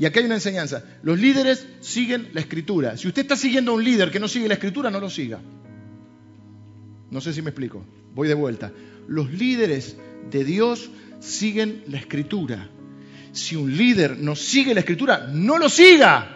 [0.00, 0.82] Y aquí hay una enseñanza.
[1.02, 2.96] Los líderes siguen la escritura.
[2.96, 5.40] Si usted está siguiendo a un líder que no sigue la escritura, no lo siga.
[7.10, 7.84] No sé si me explico.
[8.14, 8.72] Voy de vuelta.
[9.08, 9.98] Los líderes
[10.30, 12.70] de Dios siguen la escritura.
[13.32, 16.34] Si un líder no sigue la escritura, no lo siga.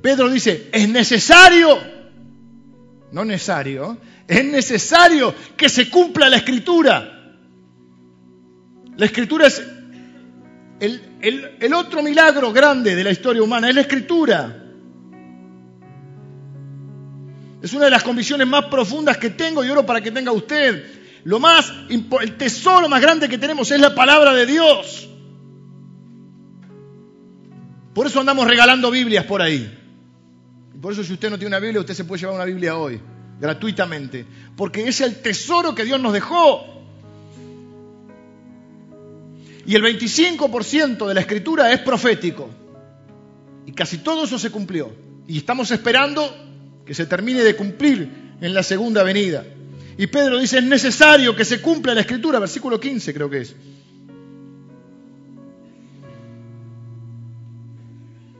[0.00, 1.78] Pedro dice, es necesario,
[3.10, 3.98] no necesario,
[4.28, 7.38] es necesario que se cumpla la escritura.
[8.96, 9.73] La escritura es
[10.84, 14.60] el, otro milagro grande de la historia humana, es la escritura.
[17.62, 20.84] Es una de las convicciones más profundas que tengo y oro para que tenga usted.
[21.24, 25.08] Lo más, el tesoro más grande que tenemos es la palabra de Dios.
[27.94, 29.78] Por eso andamos regalando Biblias por ahí.
[30.82, 33.00] Por eso si usted no tiene una Biblia, usted se puede llevar una Biblia hoy,
[33.40, 34.26] gratuitamente.
[34.56, 36.73] Porque es el tesoro que Dios nos dejó.
[39.66, 42.50] Y el 25% de la escritura es profético.
[43.66, 44.92] Y casi todo eso se cumplió.
[45.26, 49.44] Y estamos esperando que se termine de cumplir en la segunda venida.
[49.96, 53.54] Y Pedro dice, es necesario que se cumpla la escritura, versículo 15 creo que es.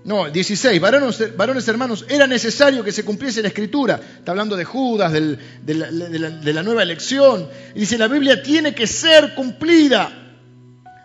[0.05, 3.99] No, 16, varones, varones, hermanos, era necesario que se cumpliese la escritura.
[4.19, 5.39] Está hablando de Judas, de,
[5.75, 7.49] la, de, la, nueva elección.
[7.75, 10.24] Y dice, la Biblia tiene que ser cumplida.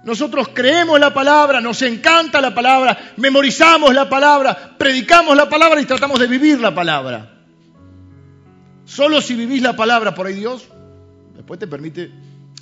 [0.03, 5.85] Nosotros creemos la palabra, nos encanta la palabra, memorizamos la palabra, predicamos la palabra y
[5.85, 7.37] tratamos de vivir la palabra.
[8.85, 10.67] Solo si vivís la palabra por ahí Dios,
[11.35, 12.11] después te permite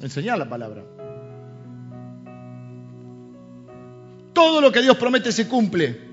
[0.01, 0.83] enseñar la palabra.
[4.33, 6.07] Todo lo que Dios promete se cumple.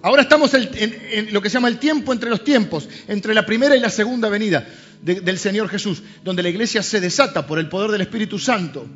[0.00, 3.76] Ahora estamos en, lo que se llama el tiempo entre los tiempos, entre la primera
[3.76, 4.64] y la segunda venida
[5.02, 8.86] del Señor Jesús, donde la iglesia se desata por el poder del Espíritu Santo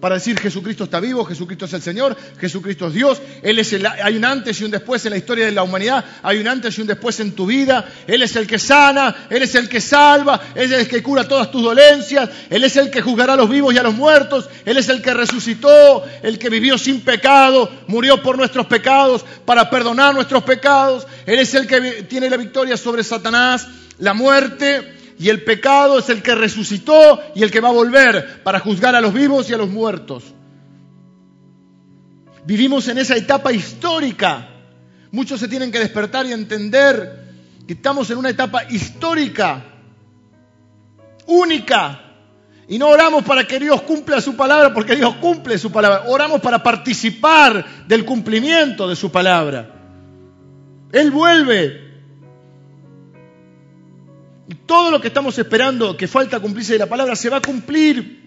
[0.00, 3.86] para decir Jesucristo está vivo, Jesucristo es el Señor, Jesucristo es Dios, Él es el,
[3.86, 6.76] hay un antes y un después en la historia de la humanidad, hay un antes
[6.78, 9.80] y un después en tu vida, Él es el que sana, Él es el que
[9.80, 13.36] salva, Él es el que cura todas tus dolencias, Él es el que juzgará a
[13.36, 17.02] los vivos y a los muertos, Él es el que resucitó, el que vivió sin
[17.02, 22.38] pecado, murió por nuestros pecados, para perdonar nuestros pecados, Él es el que tiene la
[22.38, 27.60] victoria sobre Satanás, la muerte, y el pecado es el que resucitó y el que
[27.60, 30.24] va a volver para juzgar a los vivos y a los muertos.
[32.46, 34.48] Vivimos en esa etapa histórica.
[35.12, 37.28] Muchos se tienen que despertar y entender
[37.66, 39.62] que estamos en una etapa histórica,
[41.26, 42.00] única.
[42.66, 46.04] Y no oramos para que Dios cumpla su palabra, porque Dios cumple su palabra.
[46.06, 49.68] Oramos para participar del cumplimiento de su palabra.
[50.92, 51.89] Él vuelve
[54.54, 58.20] todo lo que estamos esperando que falta cumplirse de la palabra se va a cumplir.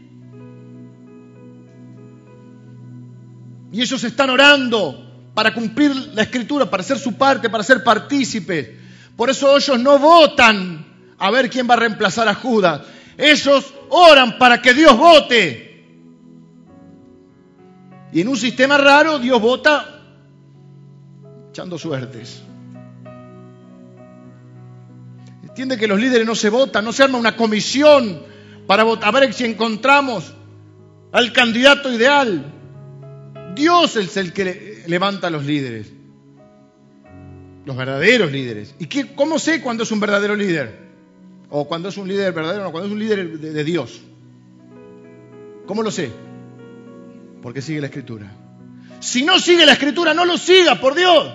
[3.71, 8.69] Y ellos están orando para cumplir la escritura, para ser su parte, para ser partícipes.
[9.15, 10.85] Por eso ellos no votan
[11.17, 12.81] a ver quién va a reemplazar a Judas.
[13.17, 15.73] Ellos oran para que Dios vote.
[18.11, 20.01] Y en un sistema raro Dios vota
[21.49, 22.43] echando suertes.
[25.53, 28.23] Entiende que los líderes no se votan, no se arma una comisión
[28.65, 30.33] para votar, a ver si encontramos
[31.11, 32.43] al candidato ideal.
[33.53, 35.93] Dios es el que levanta a los líderes,
[37.65, 38.73] los verdaderos líderes.
[38.79, 40.75] ¿Y cómo sé cuándo es un verdadero líder?
[41.51, 44.01] O cuando es un líder verdadero, o cuando es un líder de, de Dios.
[45.67, 46.09] ¿Cómo lo sé?
[47.43, 48.31] Porque sigue la escritura.
[49.01, 51.31] Si no sigue la escritura, no lo siga, por Dios.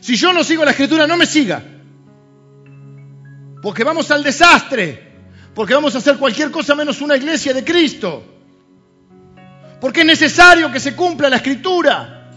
[0.00, 1.77] Si yo no sigo la escritura, no me siga.
[3.68, 4.98] Porque vamos al desastre.
[5.54, 8.24] Porque vamos a hacer cualquier cosa menos una iglesia de Cristo.
[9.78, 12.30] Porque es necesario que se cumpla la escritura.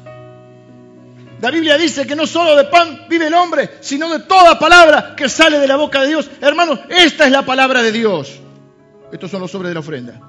[1.40, 5.16] La Biblia dice que no solo de pan vive el hombre, sino de toda palabra
[5.16, 6.30] que sale de la boca de Dios.
[6.42, 8.42] Hermanos, esta es la palabra de Dios.
[9.14, 10.20] Estos son los sobres de la ofrenda.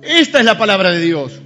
[0.00, 1.42] Esta es la palabra de Dios.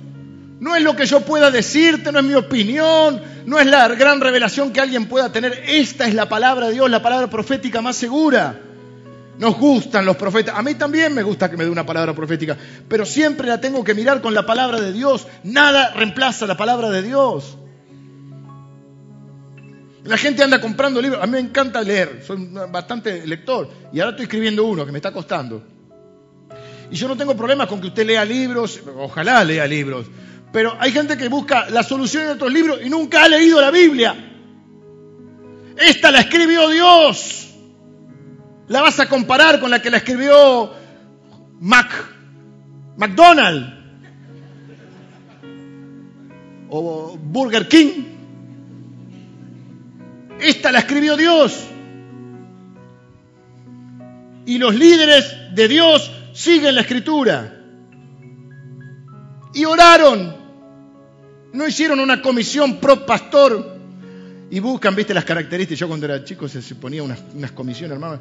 [0.61, 4.21] No es lo que yo pueda decirte, no es mi opinión, no es la gran
[4.21, 5.65] revelación que alguien pueda tener.
[5.67, 8.61] Esta es la palabra de Dios, la palabra profética más segura.
[9.39, 10.55] Nos gustan los profetas.
[10.59, 13.83] A mí también me gusta que me dé una palabra profética, pero siempre la tengo
[13.83, 15.27] que mirar con la palabra de Dios.
[15.45, 17.57] Nada reemplaza la palabra de Dios.
[20.05, 21.23] La gente anda comprando libros.
[21.23, 23.71] A mí me encanta leer, soy bastante lector.
[23.95, 25.63] Y ahora estoy escribiendo uno que me está costando.
[26.91, 30.05] Y yo no tengo problemas con que usted lea libros, ojalá lea libros.
[30.53, 33.71] Pero hay gente que busca la solución en otros libros y nunca ha leído la
[33.71, 34.15] Biblia.
[35.77, 37.49] Esta la escribió Dios.
[38.69, 40.73] La vas a comparar con la que la escribió
[41.61, 41.91] Mac,
[42.97, 43.81] McDonald
[46.69, 48.05] o Burger King.
[50.41, 51.67] Esta la escribió Dios.
[54.47, 57.57] Y los líderes de Dios siguen la escritura.
[59.55, 60.40] Y oraron.
[61.53, 63.79] No hicieron una comisión pro pastor.
[64.51, 65.79] Y buscan, viste, las características.
[65.79, 68.21] Yo cuando era chico se, ponía unas, comisiones, hermano.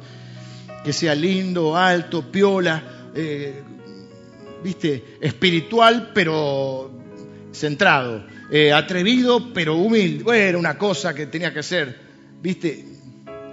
[0.84, 3.62] Que sea lindo, alto, piola, eh,
[4.62, 6.90] viste, espiritual, pero
[7.52, 8.24] centrado.
[8.50, 10.24] Eh, atrevido, pero humilde.
[10.24, 11.98] Bueno, una cosa que tenía que ser.
[12.42, 12.84] ¿Viste?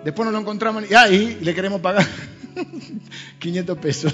[0.03, 2.05] Después no lo encontramos y ahí le queremos pagar
[3.39, 4.13] 500 pesos.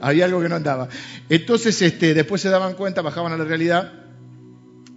[0.00, 0.88] Había algo que no andaba.
[1.28, 3.92] Entonces, este, después se daban cuenta, bajaban a la realidad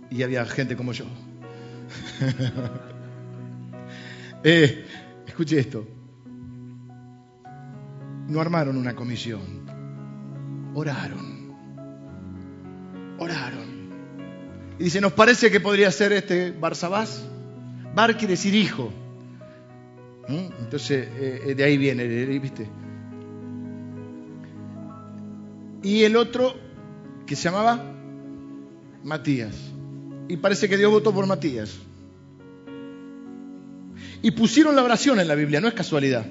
[0.10, 1.06] y había gente como yo.
[4.44, 4.86] eh,
[5.28, 5.86] escuche esto.
[8.28, 9.42] No armaron una comisión.
[10.74, 11.54] Oraron.
[13.20, 13.74] Oraron.
[14.80, 17.26] Y dice, nos parece que podría ser este Barsabás.
[17.96, 18.92] Bar quiere decir hijo.
[20.28, 20.48] ¿Mm?
[20.60, 22.68] Entonces, eh, eh, de ahí viene, ¿viste?
[25.84, 26.56] Y el otro,
[27.26, 27.84] que se llamaba
[29.04, 29.56] Matías.
[30.28, 31.78] Y parece que Dios votó por Matías.
[34.22, 36.26] Y pusieron la oración en la Biblia, no es casualidad.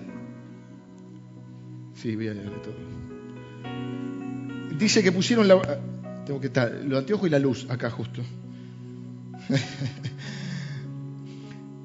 [1.94, 2.74] Sí, voy a leer todo.
[4.78, 5.60] Dice que pusieron la.
[6.24, 8.22] Tengo que estar, los anteojos y la luz acá justo.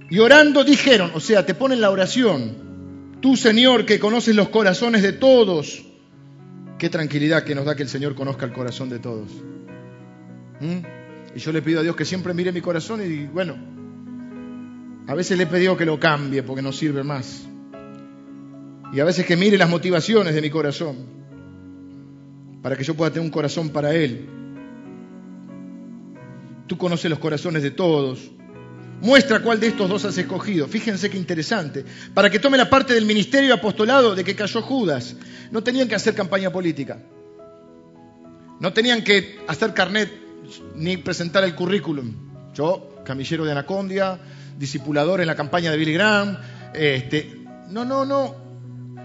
[0.09, 5.01] Y orando dijeron, o sea, te ponen la oración, tú Señor que conoces los corazones
[5.01, 5.83] de todos,
[6.77, 9.31] qué tranquilidad que nos da que el Señor conozca el corazón de todos.
[10.59, 10.79] ¿Mm?
[11.35, 13.55] Y yo le pido a Dios que siempre mire mi corazón y bueno,
[15.07, 17.47] a veces le he pedido que lo cambie porque no sirve más.
[18.93, 21.17] Y a veces que mire las motivaciones de mi corazón
[22.61, 24.27] para que yo pueda tener un corazón para Él.
[26.67, 28.31] Tú conoces los corazones de todos.
[29.01, 30.67] Muestra cuál de estos dos has escogido.
[30.67, 31.85] Fíjense qué interesante.
[32.13, 35.15] Para que tome la parte del ministerio apostolado de que cayó Judas.
[35.51, 36.99] No tenían que hacer campaña política.
[38.59, 40.11] No tenían que hacer carnet
[40.75, 42.11] ni presentar el currículum.
[42.55, 44.19] Yo, camillero de Anacondia,
[44.57, 46.39] discipulador en la campaña de Billy Graham.
[46.73, 48.35] Este, no, no, no.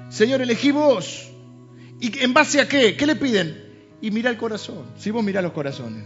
[0.08, 1.30] Señor, elegí vos.
[2.00, 2.96] ¿Y en base a qué?
[2.96, 3.98] ¿Qué le piden?
[4.00, 4.86] Y mira el corazón.
[4.96, 6.04] Si vos mirá los corazones.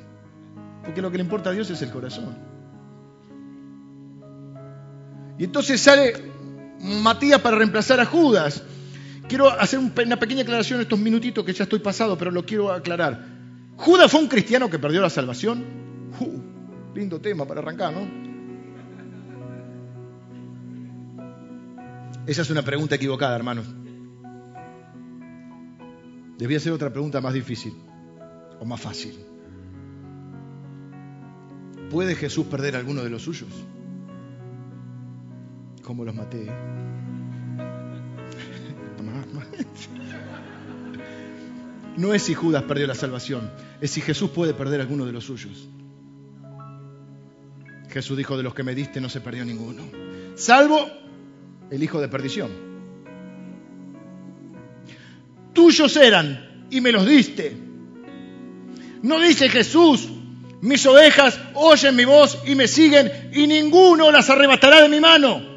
[0.84, 2.55] Porque lo que le importa a Dios es el corazón.
[5.38, 6.14] Y entonces sale
[6.80, 8.62] Matías para reemplazar a Judas.
[9.28, 12.72] Quiero hacer una pequeña aclaración en estos minutitos que ya estoy pasado, pero lo quiero
[12.72, 13.26] aclarar.
[13.76, 15.64] ¿Judas fue un cristiano que perdió la salvación?
[16.94, 18.26] Lindo tema para arrancar, ¿no?
[22.26, 23.66] Esa es una pregunta equivocada, hermanos.
[26.38, 27.74] Debía ser otra pregunta más difícil
[28.60, 29.18] o más fácil.
[31.90, 33.48] ¿Puede Jesús perder alguno de los suyos?
[35.86, 36.46] Como los maté.
[41.96, 45.24] No es si Judas perdió la salvación, es si Jesús puede perder alguno de los
[45.24, 45.66] suyos.
[47.88, 49.84] Jesús dijo, de los que me diste no se perdió ninguno,
[50.34, 50.90] salvo
[51.70, 52.50] el hijo de perdición.
[55.54, 57.56] Tuyos eran y me los diste.
[59.00, 60.06] No dice Jesús,
[60.60, 65.55] mis ovejas oyen mi voz y me siguen y ninguno las arrebatará de mi mano.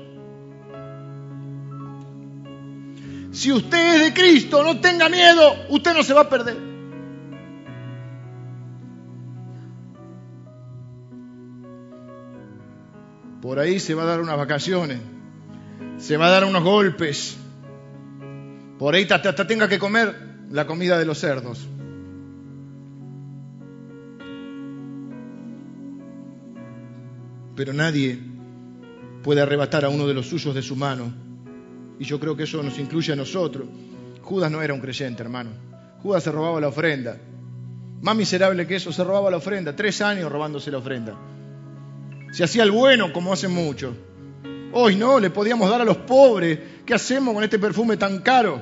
[3.40, 6.58] Si usted es de Cristo, no tenga miedo, usted no se va a perder.
[13.42, 15.00] Por ahí se va a dar unas vacaciones,
[16.00, 17.38] se va a dar unos golpes.
[18.78, 20.14] Por ahí hasta tenga que comer
[20.52, 21.66] la comida de los cerdos.
[27.56, 28.20] Pero nadie
[29.24, 31.29] puede arrebatar a uno de los suyos de su mano.
[32.00, 33.68] Y yo creo que eso nos incluye a nosotros.
[34.22, 35.52] Judas no era un creyente, hermano.
[36.02, 37.18] Judas se robaba la ofrenda.
[38.02, 39.76] Más miserable que eso, se robaba la ofrenda.
[39.76, 41.16] Tres años robándose la ofrenda.
[42.32, 43.94] Se hacía el bueno como hacen muchos.
[44.72, 46.58] Hoy no, le podíamos dar a los pobres.
[46.86, 48.62] ¿Qué hacemos con este perfume tan caro?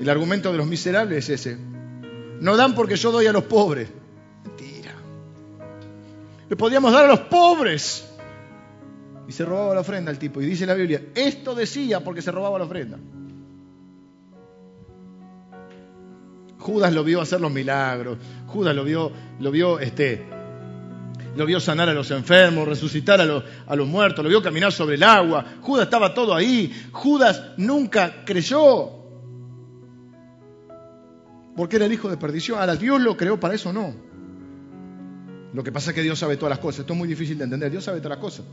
[0.00, 1.56] El argumento de los miserables es ese.
[2.40, 3.88] No dan porque yo doy a los pobres.
[4.44, 4.92] Mentira.
[6.48, 8.13] Le podíamos dar a los pobres.
[9.26, 10.40] Y se robaba la ofrenda el tipo.
[10.40, 12.98] Y dice la Biblia, esto decía porque se robaba la ofrenda.
[16.58, 18.18] Judas lo vio hacer los milagros.
[18.46, 20.26] Judas lo vio, lo vio, este,
[21.36, 25.02] lo vio sanar a los enfermos, resucitar a los, muertos, lo vio caminar sobre el
[25.02, 25.44] agua.
[25.60, 26.72] Judas estaba todo ahí.
[26.92, 28.90] Judas nunca creyó.
[31.56, 32.58] Porque era el hijo de perdición.
[32.58, 33.94] Ahora, Dios lo creó para eso, no.
[35.52, 36.80] Lo que pasa es que Dios sabe todas las cosas.
[36.80, 37.70] Esto es muy difícil de entender.
[37.70, 38.44] Dios sabe todas las cosas.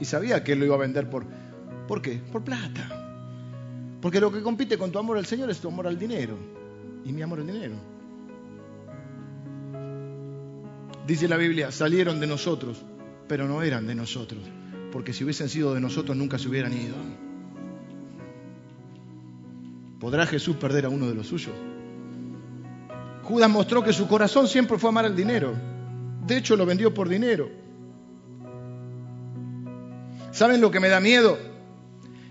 [0.00, 1.24] Y sabía que él lo iba a vender por...
[1.86, 2.20] ¿Por qué?
[2.32, 3.00] Por plata.
[4.00, 6.36] Porque lo que compite con tu amor al Señor es tu amor al dinero.
[7.04, 7.74] Y mi amor al dinero.
[11.06, 12.82] Dice la Biblia, salieron de nosotros,
[13.28, 14.42] pero no eran de nosotros.
[14.92, 16.94] Porque si hubiesen sido de nosotros nunca se hubieran ido.
[19.98, 21.54] ¿Podrá Jesús perder a uno de los suyos?
[23.22, 25.54] Judas mostró que su corazón siempre fue amar al dinero.
[26.26, 27.59] De hecho, lo vendió por dinero.
[30.32, 31.38] ¿Saben lo que me da miedo?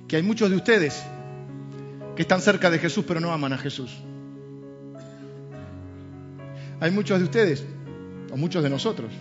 [0.08, 1.04] Que hay muchos de ustedes
[2.16, 3.98] que están cerca de Jesús pero no aman a Jesús.
[6.80, 7.66] Hay muchos de ustedes,
[8.32, 9.12] o muchos de nosotros,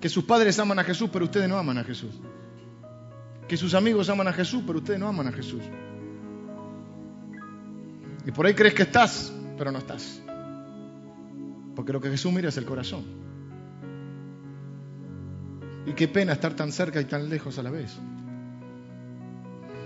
[0.00, 2.14] que sus padres aman a Jesús pero ustedes no aman a Jesús.
[3.48, 5.62] Que sus amigos aman a Jesús pero ustedes no aman a Jesús.
[8.24, 10.20] Y por ahí crees que estás, pero no estás.
[11.74, 13.25] Porque lo que Jesús mira es el corazón.
[15.86, 17.96] Y qué pena estar tan cerca y tan lejos a la vez.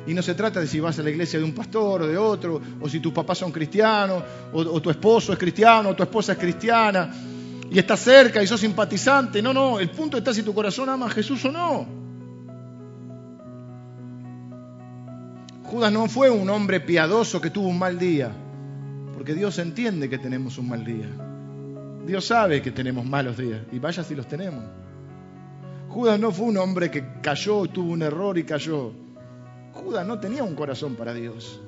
[0.07, 2.17] Y no se trata de si vas a la iglesia de un pastor o de
[2.17, 4.23] otro, o si tus papás son cristianos,
[4.53, 7.13] o, tu esposo es cristiano, o tu esposa es cristiana,
[7.71, 9.43] y estás cerca y sos simpatizante.
[9.43, 11.87] No, no, el punto está si tu corazón ama a Jesús o no.
[15.65, 18.33] Judas no fue un hombre piadoso que tuvo un mal día,
[19.15, 21.09] porque Dios entiende que tenemos un mal día.
[22.07, 24.65] Dios sabe que tenemos malos días, y vaya si los tenemos.
[25.91, 28.93] Judas no fue un hombre que cayó, tuvo un error y cayó.
[29.73, 31.61] Judas no tenía un corazón para Dios.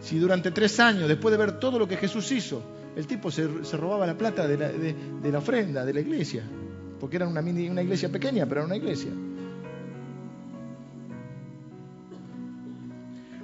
[0.00, 2.62] Si durante tres años, después de ver todo lo que Jesús hizo,
[2.94, 6.44] el tipo se, robaba la plata de la, ofrenda, de la iglesia,
[7.00, 9.10] porque era una, una iglesia pequeña, pero era una iglesia.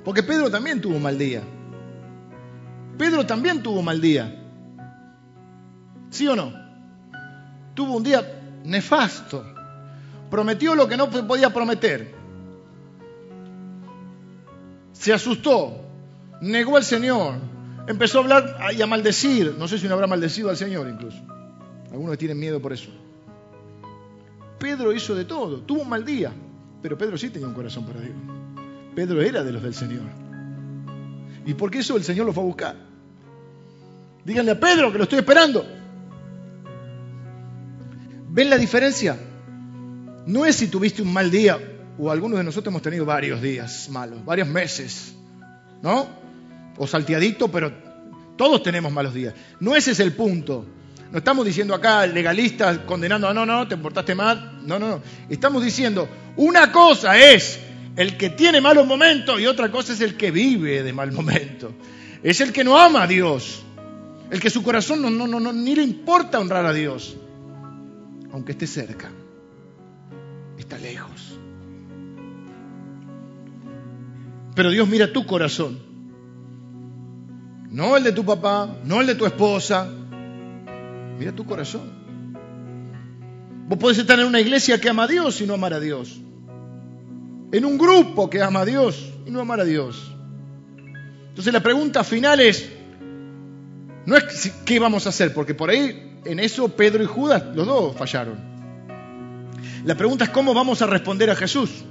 [0.05, 1.43] Porque Pedro también tuvo un mal día.
[2.97, 4.45] Pedro también tuvo un mal día.
[6.11, 6.68] ¿Sí o no?
[7.79, 8.27] Tuvo un día
[8.65, 9.45] nefasto.
[10.29, 12.13] Prometió lo que no podía prometer.
[14.93, 15.85] Se asustó.
[16.41, 17.37] Negó al Señor.
[17.87, 19.55] Empezó a hablar y a maldecir.
[19.57, 21.19] No sé si no habrá maldecido al Señor incluso.
[21.93, 22.91] Algunos tienen miedo por eso.
[24.59, 25.61] Pedro hizo de todo.
[25.61, 26.33] Tuvo un mal día.
[26.83, 28.17] Pero Pedro sí tenía un corazón para Dios.
[28.97, 30.03] Pedro era de los del Señor.
[31.47, 32.77] ¿Y por qué eso el Señor lo fue a buscar?
[34.25, 35.79] Díganle a Pedro que lo estoy esperando.
[38.39, 39.19] ¿Ven la diferencia?
[40.27, 41.59] No es si tuviste un mal día,
[41.99, 45.13] o algunos de nosotros hemos tenido varios días malos, varios meses,
[45.83, 46.07] ¿no?
[46.77, 47.73] O salteadito, pero
[48.37, 49.35] todos tenemos malos días.
[49.59, 50.65] No ese es el punto.
[51.11, 54.61] No estamos diciendo acá legalistas condenando, a no, no, te portaste mal.
[54.65, 55.03] No, no, no.
[55.29, 57.59] Estamos diciendo, una cosa es
[57.97, 61.73] el que tiene malos momentos y otra cosa es el que vive de mal momento.
[62.23, 63.65] Es el que no ama a Dios.
[64.31, 67.17] El que su corazón no, no, no, ni le importa honrar a Dios.
[68.33, 69.11] Aunque esté cerca
[70.69, 71.39] está lejos.
[74.55, 75.79] Pero Dios mira tu corazón.
[77.71, 79.89] No el de tu papá, no el de tu esposa.
[81.19, 81.99] Mira tu corazón.
[83.69, 86.21] Vos podés estar en una iglesia que ama a Dios y no amar a Dios.
[87.53, 90.13] En un grupo que ama a Dios y no amar a Dios.
[91.29, 92.69] Entonces la pregunta final es,
[94.07, 97.67] no es qué vamos a hacer, porque por ahí en eso Pedro y Judas, los
[97.67, 98.39] dos fallaron.
[99.85, 101.85] La pregunta es cómo vamos a responder a Jesús.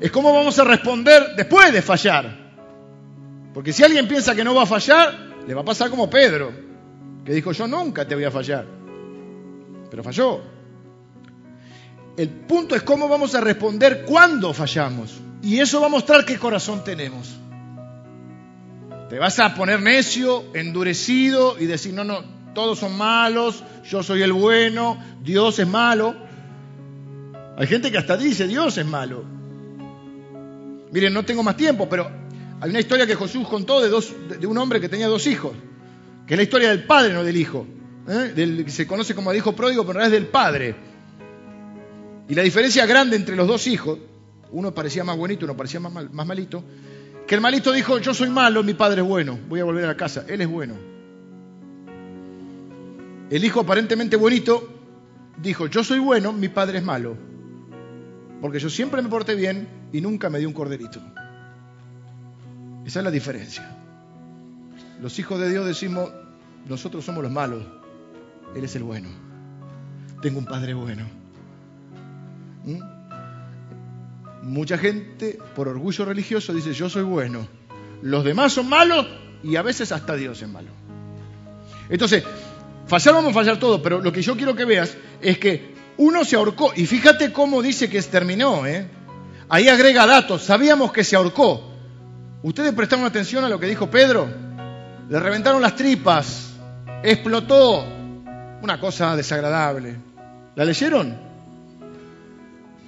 [0.00, 2.52] Es cómo vamos a responder después de fallar.
[3.52, 5.12] Porque si alguien piensa que no va a fallar,
[5.46, 6.52] le va a pasar como Pedro.
[7.24, 8.64] que dijo, yo nunca te voy a fallar.
[9.90, 10.40] Pero falló.
[12.16, 15.20] El punto es cómo vamos a responder cuando fallamos.
[15.42, 17.40] Y eso va a mostrar qué corazón tenemos.
[19.10, 22.22] Te vas a poner necio, endurecido y decir, no, no,
[22.54, 26.14] todos son malos, yo soy el bueno, Dios es malo.
[27.56, 29.24] Hay gente que hasta dice, Dios es malo.
[30.92, 32.08] Miren, no tengo más tiempo, pero
[32.60, 35.54] hay una historia que Jesús contó de, dos, de un hombre que tenía dos hijos,
[36.24, 37.66] que es la historia del padre, no del hijo.
[38.06, 38.32] ¿eh?
[38.32, 40.76] Del, se conoce como el hijo pródigo, pero en realidad es del padre.
[42.28, 43.98] Y la diferencia grande entre los dos hijos,
[44.52, 46.62] uno parecía más bonito, uno parecía más, mal, más malito,
[47.30, 49.86] que el malito dijo, yo soy malo, mi padre es bueno, voy a volver a
[49.86, 50.74] la casa, él es bueno.
[53.30, 54.68] El hijo aparentemente bonito
[55.40, 57.16] dijo, yo soy bueno, mi padre es malo,
[58.40, 61.00] porque yo siempre me porté bien y nunca me di un corderito.
[62.84, 63.76] Esa es la diferencia.
[65.00, 66.10] Los hijos de Dios decimos,
[66.68, 67.62] nosotros somos los malos,
[68.56, 69.08] Él es el bueno.
[70.20, 71.04] Tengo un padre bueno.
[72.64, 72.99] ¿Mm?
[74.42, 77.46] Mucha gente, por orgullo religioso, dice, yo soy bueno.
[78.02, 79.06] Los demás son malos
[79.42, 80.70] y a veces hasta Dios es malo.
[81.88, 82.24] Entonces,
[82.86, 86.24] fallar vamos a fallar todo, pero lo que yo quiero que veas es que uno
[86.24, 88.88] se ahorcó, y fíjate cómo dice que terminó, ¿eh?
[89.50, 91.70] Ahí agrega datos, sabíamos que se ahorcó.
[92.42, 94.26] ¿Ustedes prestaron atención a lo que dijo Pedro?
[95.10, 96.52] Le reventaron las tripas,
[97.02, 97.84] explotó,
[98.62, 99.96] una cosa desagradable.
[100.54, 101.16] ¿La leyeron?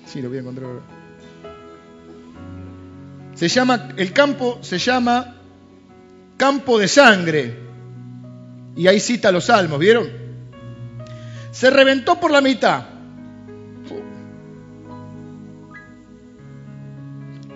[0.07, 1.02] Sí, lo voy a encontrar.
[3.35, 5.37] Se llama, el campo se llama
[6.37, 7.59] campo de sangre.
[8.77, 10.09] Y ahí cita los salmos, ¿vieron?
[11.51, 12.87] Se reventó por la mitad.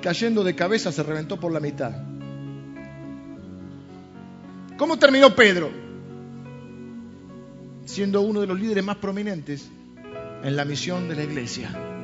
[0.03, 1.93] Cayendo de cabeza se reventó por la mitad.
[4.77, 5.70] ¿Cómo terminó Pedro?
[7.87, 9.68] Siendo uno de los líderes más prominentes
[10.45, 11.95] en la misión de la iglesia.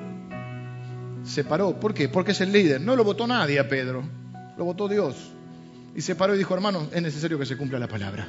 [1.24, 1.78] Se paró.
[1.78, 2.08] ¿Por qué?
[2.08, 2.80] Porque es el líder.
[2.80, 4.02] No lo votó nadie a Pedro.
[4.56, 5.16] Lo votó Dios.
[5.94, 8.26] Y se paró y dijo, hermano, es necesario que se cumpla la palabra.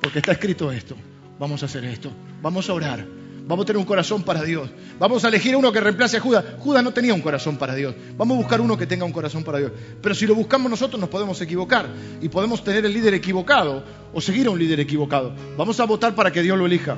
[0.00, 0.96] Porque está escrito esto.
[1.38, 2.10] Vamos a hacer esto.
[2.42, 3.04] Vamos a orar.
[3.46, 4.70] Vamos a tener un corazón para Dios.
[4.98, 6.44] Vamos a elegir uno que reemplace a Judas.
[6.60, 7.94] Judas no tenía un corazón para Dios.
[8.16, 9.72] Vamos a buscar uno que tenga un corazón para Dios.
[10.00, 11.88] Pero si lo buscamos nosotros nos podemos equivocar.
[12.22, 15.34] Y podemos tener el líder equivocado o seguir a un líder equivocado.
[15.58, 16.96] Vamos a votar para que Dios lo elija.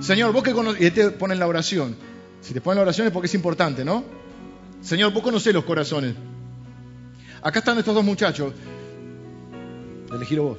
[0.00, 0.80] Señor, vos que conoces...
[0.80, 1.96] Y te ponen la oración.
[2.40, 4.23] Si te ponen la oración es porque es importante, ¿no?
[4.84, 6.14] Señor, vos conocés los corazones.
[7.42, 8.52] Acá están estos dos muchachos.
[10.12, 10.58] Elegir vos.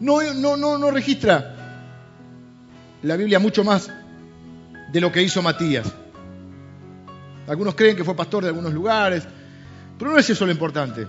[0.00, 1.54] No, no, no, no registra
[3.02, 3.90] la Biblia mucho más
[4.90, 5.92] de lo que hizo Matías.
[7.46, 9.28] Algunos creen que fue pastor de algunos lugares,
[9.98, 11.06] pero no es eso lo importante.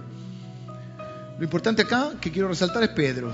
[1.37, 3.31] Lo importante acá que quiero resaltar es Pedro.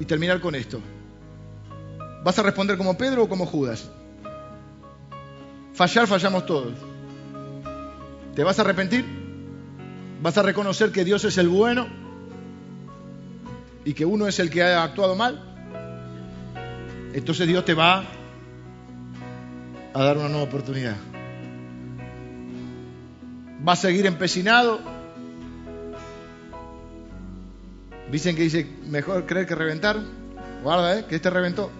[0.00, 0.80] Y terminar con esto.
[2.24, 3.88] ¿Vas a responder como Pedro o como Judas?
[5.76, 6.72] Fallar, fallamos todos.
[8.34, 9.04] ¿Te vas a arrepentir?
[10.22, 11.86] ¿Vas a reconocer que Dios es el bueno
[13.84, 15.38] y que uno es el que ha actuado mal?
[17.12, 18.04] Entonces Dios te va
[19.92, 20.96] a dar una nueva oportunidad.
[23.68, 24.80] ¿Va a seguir empecinado?
[28.10, 29.98] Dicen que dice, mejor creer que reventar.
[30.62, 31.04] Guarda, ¿eh?
[31.06, 31.70] que este reventó.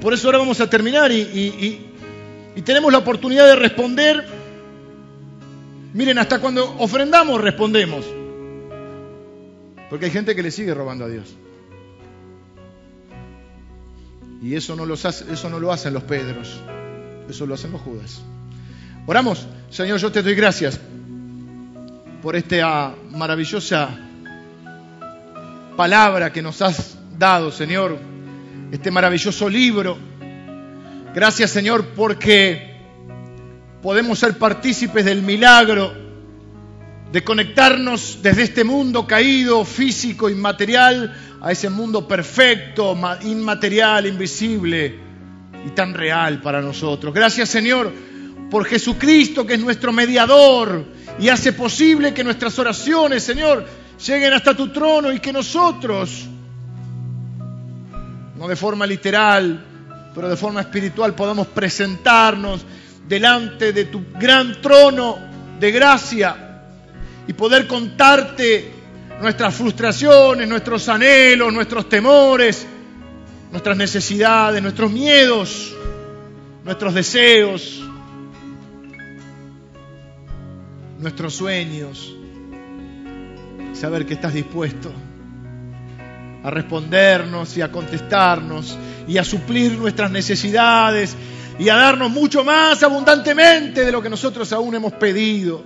[0.00, 1.86] Por eso ahora vamos a terminar y,
[2.64, 4.26] tenemos la oportunidad de responder.
[5.92, 8.06] Miren, hasta cuando ofrendamos respondemos.
[9.88, 11.34] Porque hay gente que le sigue robando a Dios.
[14.42, 16.60] Y eso no, los hace, eso no lo hacen los Pedros,
[17.28, 18.22] eso lo hacen los Judas.
[19.06, 20.80] Oramos, Señor, yo te doy gracias
[22.22, 23.98] por esta maravillosa
[25.76, 27.98] palabra que nos has dado, Señor,
[28.70, 29.98] este maravilloso libro.
[31.14, 32.76] Gracias, Señor, porque
[33.82, 35.92] podemos ser partícipes del milagro
[37.10, 44.98] de conectarnos desde este mundo caído, físico, inmaterial, a ese mundo perfecto, inmaterial, invisible
[45.66, 47.12] y tan real para nosotros.
[47.12, 47.92] Gracias Señor
[48.50, 50.84] por Jesucristo que es nuestro mediador
[51.18, 53.66] y hace posible que nuestras oraciones, Señor,
[54.06, 56.26] lleguen hasta tu trono y que nosotros,
[58.40, 59.66] no de forma literal,
[60.14, 62.64] pero de forma espiritual, podamos presentarnos
[63.06, 65.18] delante de tu gran trono
[65.60, 66.62] de gracia
[67.28, 68.72] y poder contarte
[69.20, 72.66] nuestras frustraciones, nuestros anhelos, nuestros temores,
[73.50, 75.76] nuestras necesidades, nuestros miedos,
[76.64, 77.82] nuestros deseos,
[80.98, 82.16] nuestros sueños.
[83.74, 84.90] saber que estás dispuesto
[86.42, 91.16] a respondernos y a contestarnos y a suplir nuestras necesidades
[91.58, 95.62] y a darnos mucho más abundantemente de lo que nosotros aún hemos pedido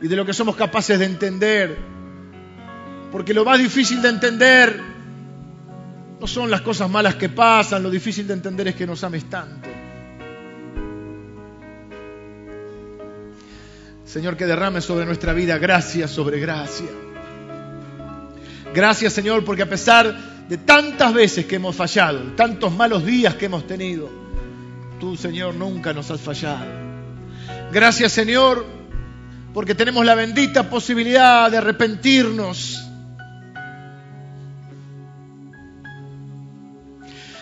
[0.00, 1.76] y de lo que somos capaces de entender.
[3.10, 4.80] Porque lo más difícil de entender
[6.20, 9.24] no son las cosas malas que pasan, lo difícil de entender es que nos ames
[9.28, 9.68] tanto.
[14.04, 17.05] Señor, que derrame sobre nuestra vida gracia sobre gracia.
[18.76, 20.14] Gracias, Señor, porque a pesar
[20.50, 24.10] de tantas veces que hemos fallado, tantos malos días que hemos tenido,
[25.00, 26.66] tú, Señor, nunca nos has fallado.
[27.72, 28.66] Gracias, Señor,
[29.54, 32.86] porque tenemos la bendita posibilidad de arrepentirnos.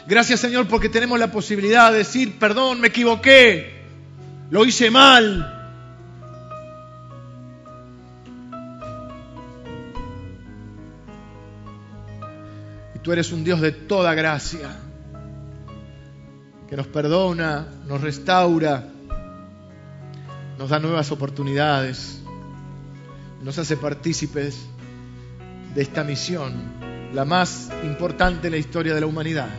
[0.07, 3.82] Gracias, Señor, porque tenemos la posibilidad de decir, perdón, me equivoqué,
[4.51, 5.64] lo hice mal,
[13.05, 14.70] Tú eres un Dios de toda gracia,
[16.66, 18.88] que nos perdona, nos restaura,
[20.59, 22.22] nos da nuevas oportunidades,
[23.42, 24.59] nos hace partícipes
[25.74, 26.55] de esta misión,
[27.12, 29.50] la más importante en la historia de la humanidad,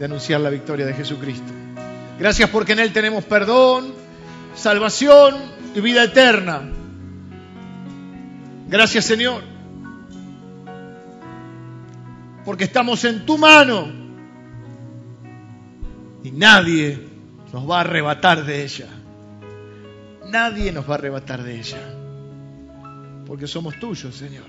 [0.00, 1.52] de anunciar la victoria de Jesucristo.
[2.18, 3.94] Gracias porque en Él tenemos perdón,
[4.56, 5.36] salvación
[5.72, 6.62] y vida eterna.
[8.68, 9.55] Gracias Señor
[12.46, 13.88] porque estamos en tu mano
[16.22, 16.96] y nadie
[17.52, 18.86] nos va a arrebatar de ella.
[20.30, 21.80] Nadie nos va a arrebatar de ella,
[23.26, 24.44] porque somos tuyos, Señor.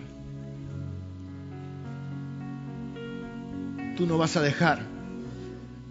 [3.95, 4.79] Tú no vas a dejar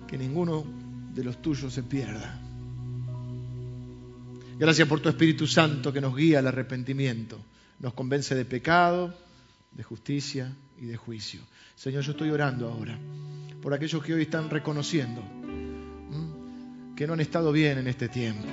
[0.07, 0.65] que ninguno
[1.13, 2.39] de los tuyos se pierda.
[4.61, 7.37] Gracias por tu Espíritu Santo que nos guía al arrepentimiento,
[7.81, 9.13] nos convence de pecado,
[9.73, 11.41] de justicia y de juicio.
[11.77, 12.99] Señor, yo estoy orando ahora
[13.63, 15.23] por aquellos que hoy están reconociendo
[16.97, 18.49] que no han estado bien en este tiempo,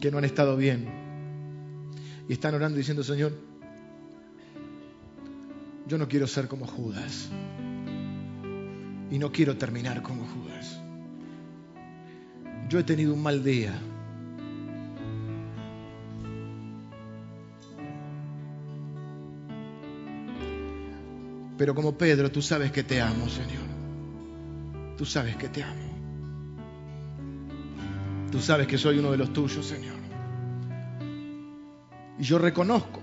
[0.00, 0.86] que no han estado bien.
[2.28, 3.32] Y están orando diciendo, Señor,
[5.88, 7.28] yo no quiero ser como Judas.
[9.10, 10.80] Y no quiero terminar como Judas.
[12.68, 13.74] Yo he tenido un mal día.
[21.56, 23.62] Pero como Pedro, tú sabes que te amo, Señor.
[24.96, 25.92] Tú sabes que te amo.
[28.30, 29.96] Tú sabes que soy uno de los tuyos, Señor.
[32.18, 33.02] Y yo reconozco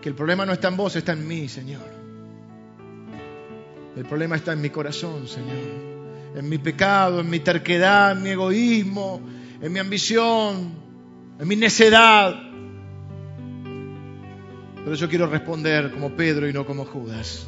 [0.00, 1.82] que el problema no está en vos, está en mí, Señor.
[3.96, 5.56] El problema está en mi corazón, Señor.
[6.36, 9.20] En mi pecado, en mi terquedad, en mi egoísmo,
[9.60, 10.72] en mi ambición,
[11.40, 12.47] en mi necedad.
[14.88, 17.46] Pero yo quiero responder como Pedro y no como Judas.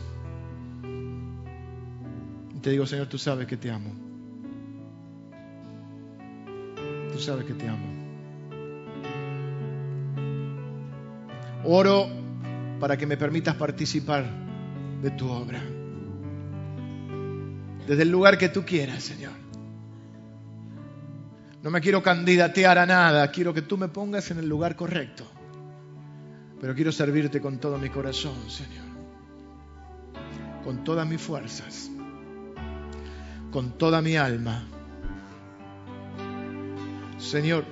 [2.55, 3.95] Y te digo, Señor, tú sabes que te amo.
[7.11, 7.86] Tú sabes que te amo.
[11.64, 12.09] Oro
[12.78, 14.26] para que me permitas participar
[15.01, 15.62] de tu obra.
[17.86, 19.32] Desde el lugar que tú quieras, Señor.
[21.62, 25.39] No me quiero candidatear a nada, quiero que tú me pongas en el lugar correcto.
[26.61, 28.84] Pero quiero servirte con todo mi corazón, Señor.
[30.62, 31.90] Con todas mis fuerzas.
[33.50, 34.62] Con toda mi alma.
[37.18, 37.64] Señor,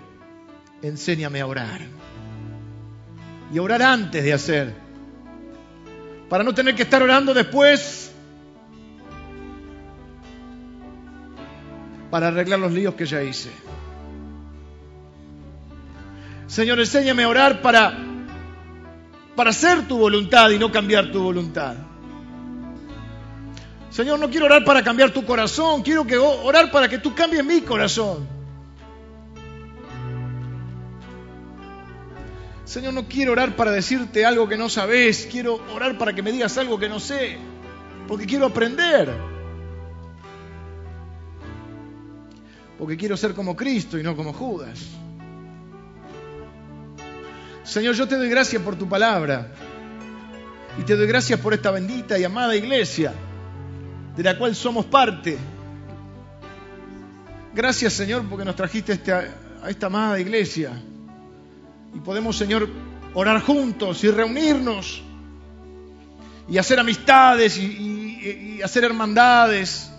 [0.81, 1.81] enséñame a orar.
[3.52, 4.74] Y a orar antes de hacer.
[6.31, 8.10] Para no tener que estar orando después.
[12.10, 13.51] Para arreglar los líos que ya hice.
[16.47, 18.07] Señor, enséñame a orar para
[19.39, 21.77] para hacer tu voluntad y no cambiar tu voluntad.
[23.89, 27.44] Señor, no quiero orar para cambiar tu corazón, quiero que orar para que tú cambies
[27.44, 28.27] mi corazón.
[32.65, 36.32] Señor, no quiero orar para decirte algo que no sabes, quiero orar para que me
[36.32, 37.39] digas algo que no sé,
[38.09, 39.09] porque quiero aprender.
[42.77, 44.98] Porque quiero ser como Cristo y no como Judas.
[47.69, 49.49] Señor, yo te doy gracias por tu palabra.
[50.78, 53.12] Y te doy gracias por esta bendita y amada iglesia,
[54.16, 55.36] de la cual somos parte.
[57.55, 59.28] Gracias, Señor, porque nos trajiste este, a
[59.69, 60.82] esta amada iglesia.
[61.95, 62.70] Y podemos, Señor,
[63.12, 65.03] orar juntos y reunirnos.
[66.49, 69.90] Y hacer amistades y, hacer hermandades.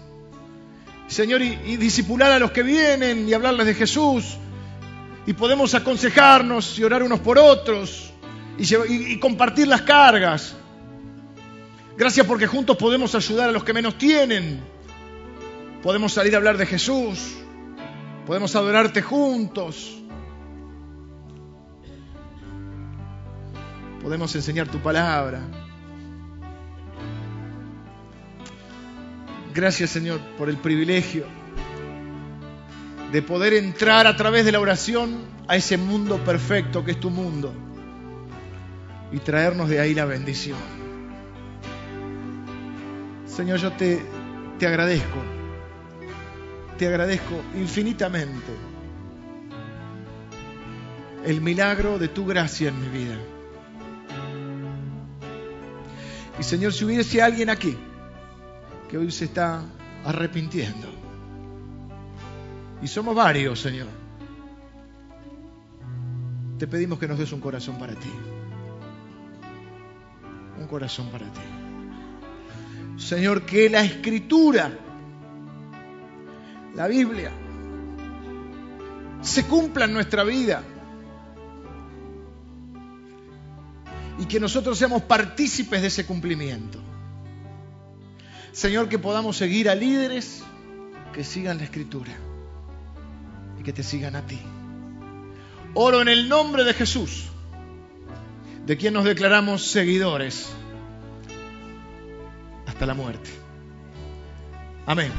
[1.07, 4.39] Señor, y, y disipular a los que vienen y hablarles de Jesús
[5.25, 8.11] y podemos aconsejarnos y orar unos por otros
[8.57, 10.55] y, compartir las cargas.
[11.97, 14.61] Gracias porque juntos podemos ayudar a los que menos tienen.
[15.83, 17.35] Podemos salir a hablar de Jesús.
[18.25, 19.97] Podemos adorarte juntos.
[24.01, 25.41] Podemos enseñar tu palabra.
[29.53, 31.38] Gracias Señor por el privilegio
[33.11, 37.09] de poder entrar a través de la oración a ese mundo perfecto que es tu
[37.09, 37.53] mundo
[39.11, 40.59] y traernos de ahí la bendición.
[43.25, 43.99] Señor, yo te,
[44.59, 45.17] te agradezco,
[46.77, 48.51] te agradezco infinitamente
[51.25, 53.17] el milagro de tu gracia en mi vida.
[56.39, 57.75] Y Señor, si hubiese alguien aquí
[58.89, 59.63] que hoy se está
[60.05, 60.98] arrepintiendo,
[62.81, 63.87] y somos varios, Señor,
[66.57, 68.11] te pedimos que nos des un corazón para ti.
[70.59, 71.41] Un corazón para ti.
[72.97, 74.71] Señor, que la escritura,
[76.75, 77.31] la Biblia,
[79.21, 80.63] se cumpla en nuestra vida.
[84.19, 86.79] Y que nosotros seamos partícipes de ese cumplimiento.
[88.51, 90.43] Señor, que podamos seguir a líderes
[91.13, 92.28] que sigan la escritura
[93.69, 94.39] que te sigan a ti.
[95.75, 97.27] Oro en el nombre de Jesús,
[98.65, 100.51] de quien nos declaramos seguidores
[102.65, 103.29] hasta la muerte.
[104.87, 105.11] Amén.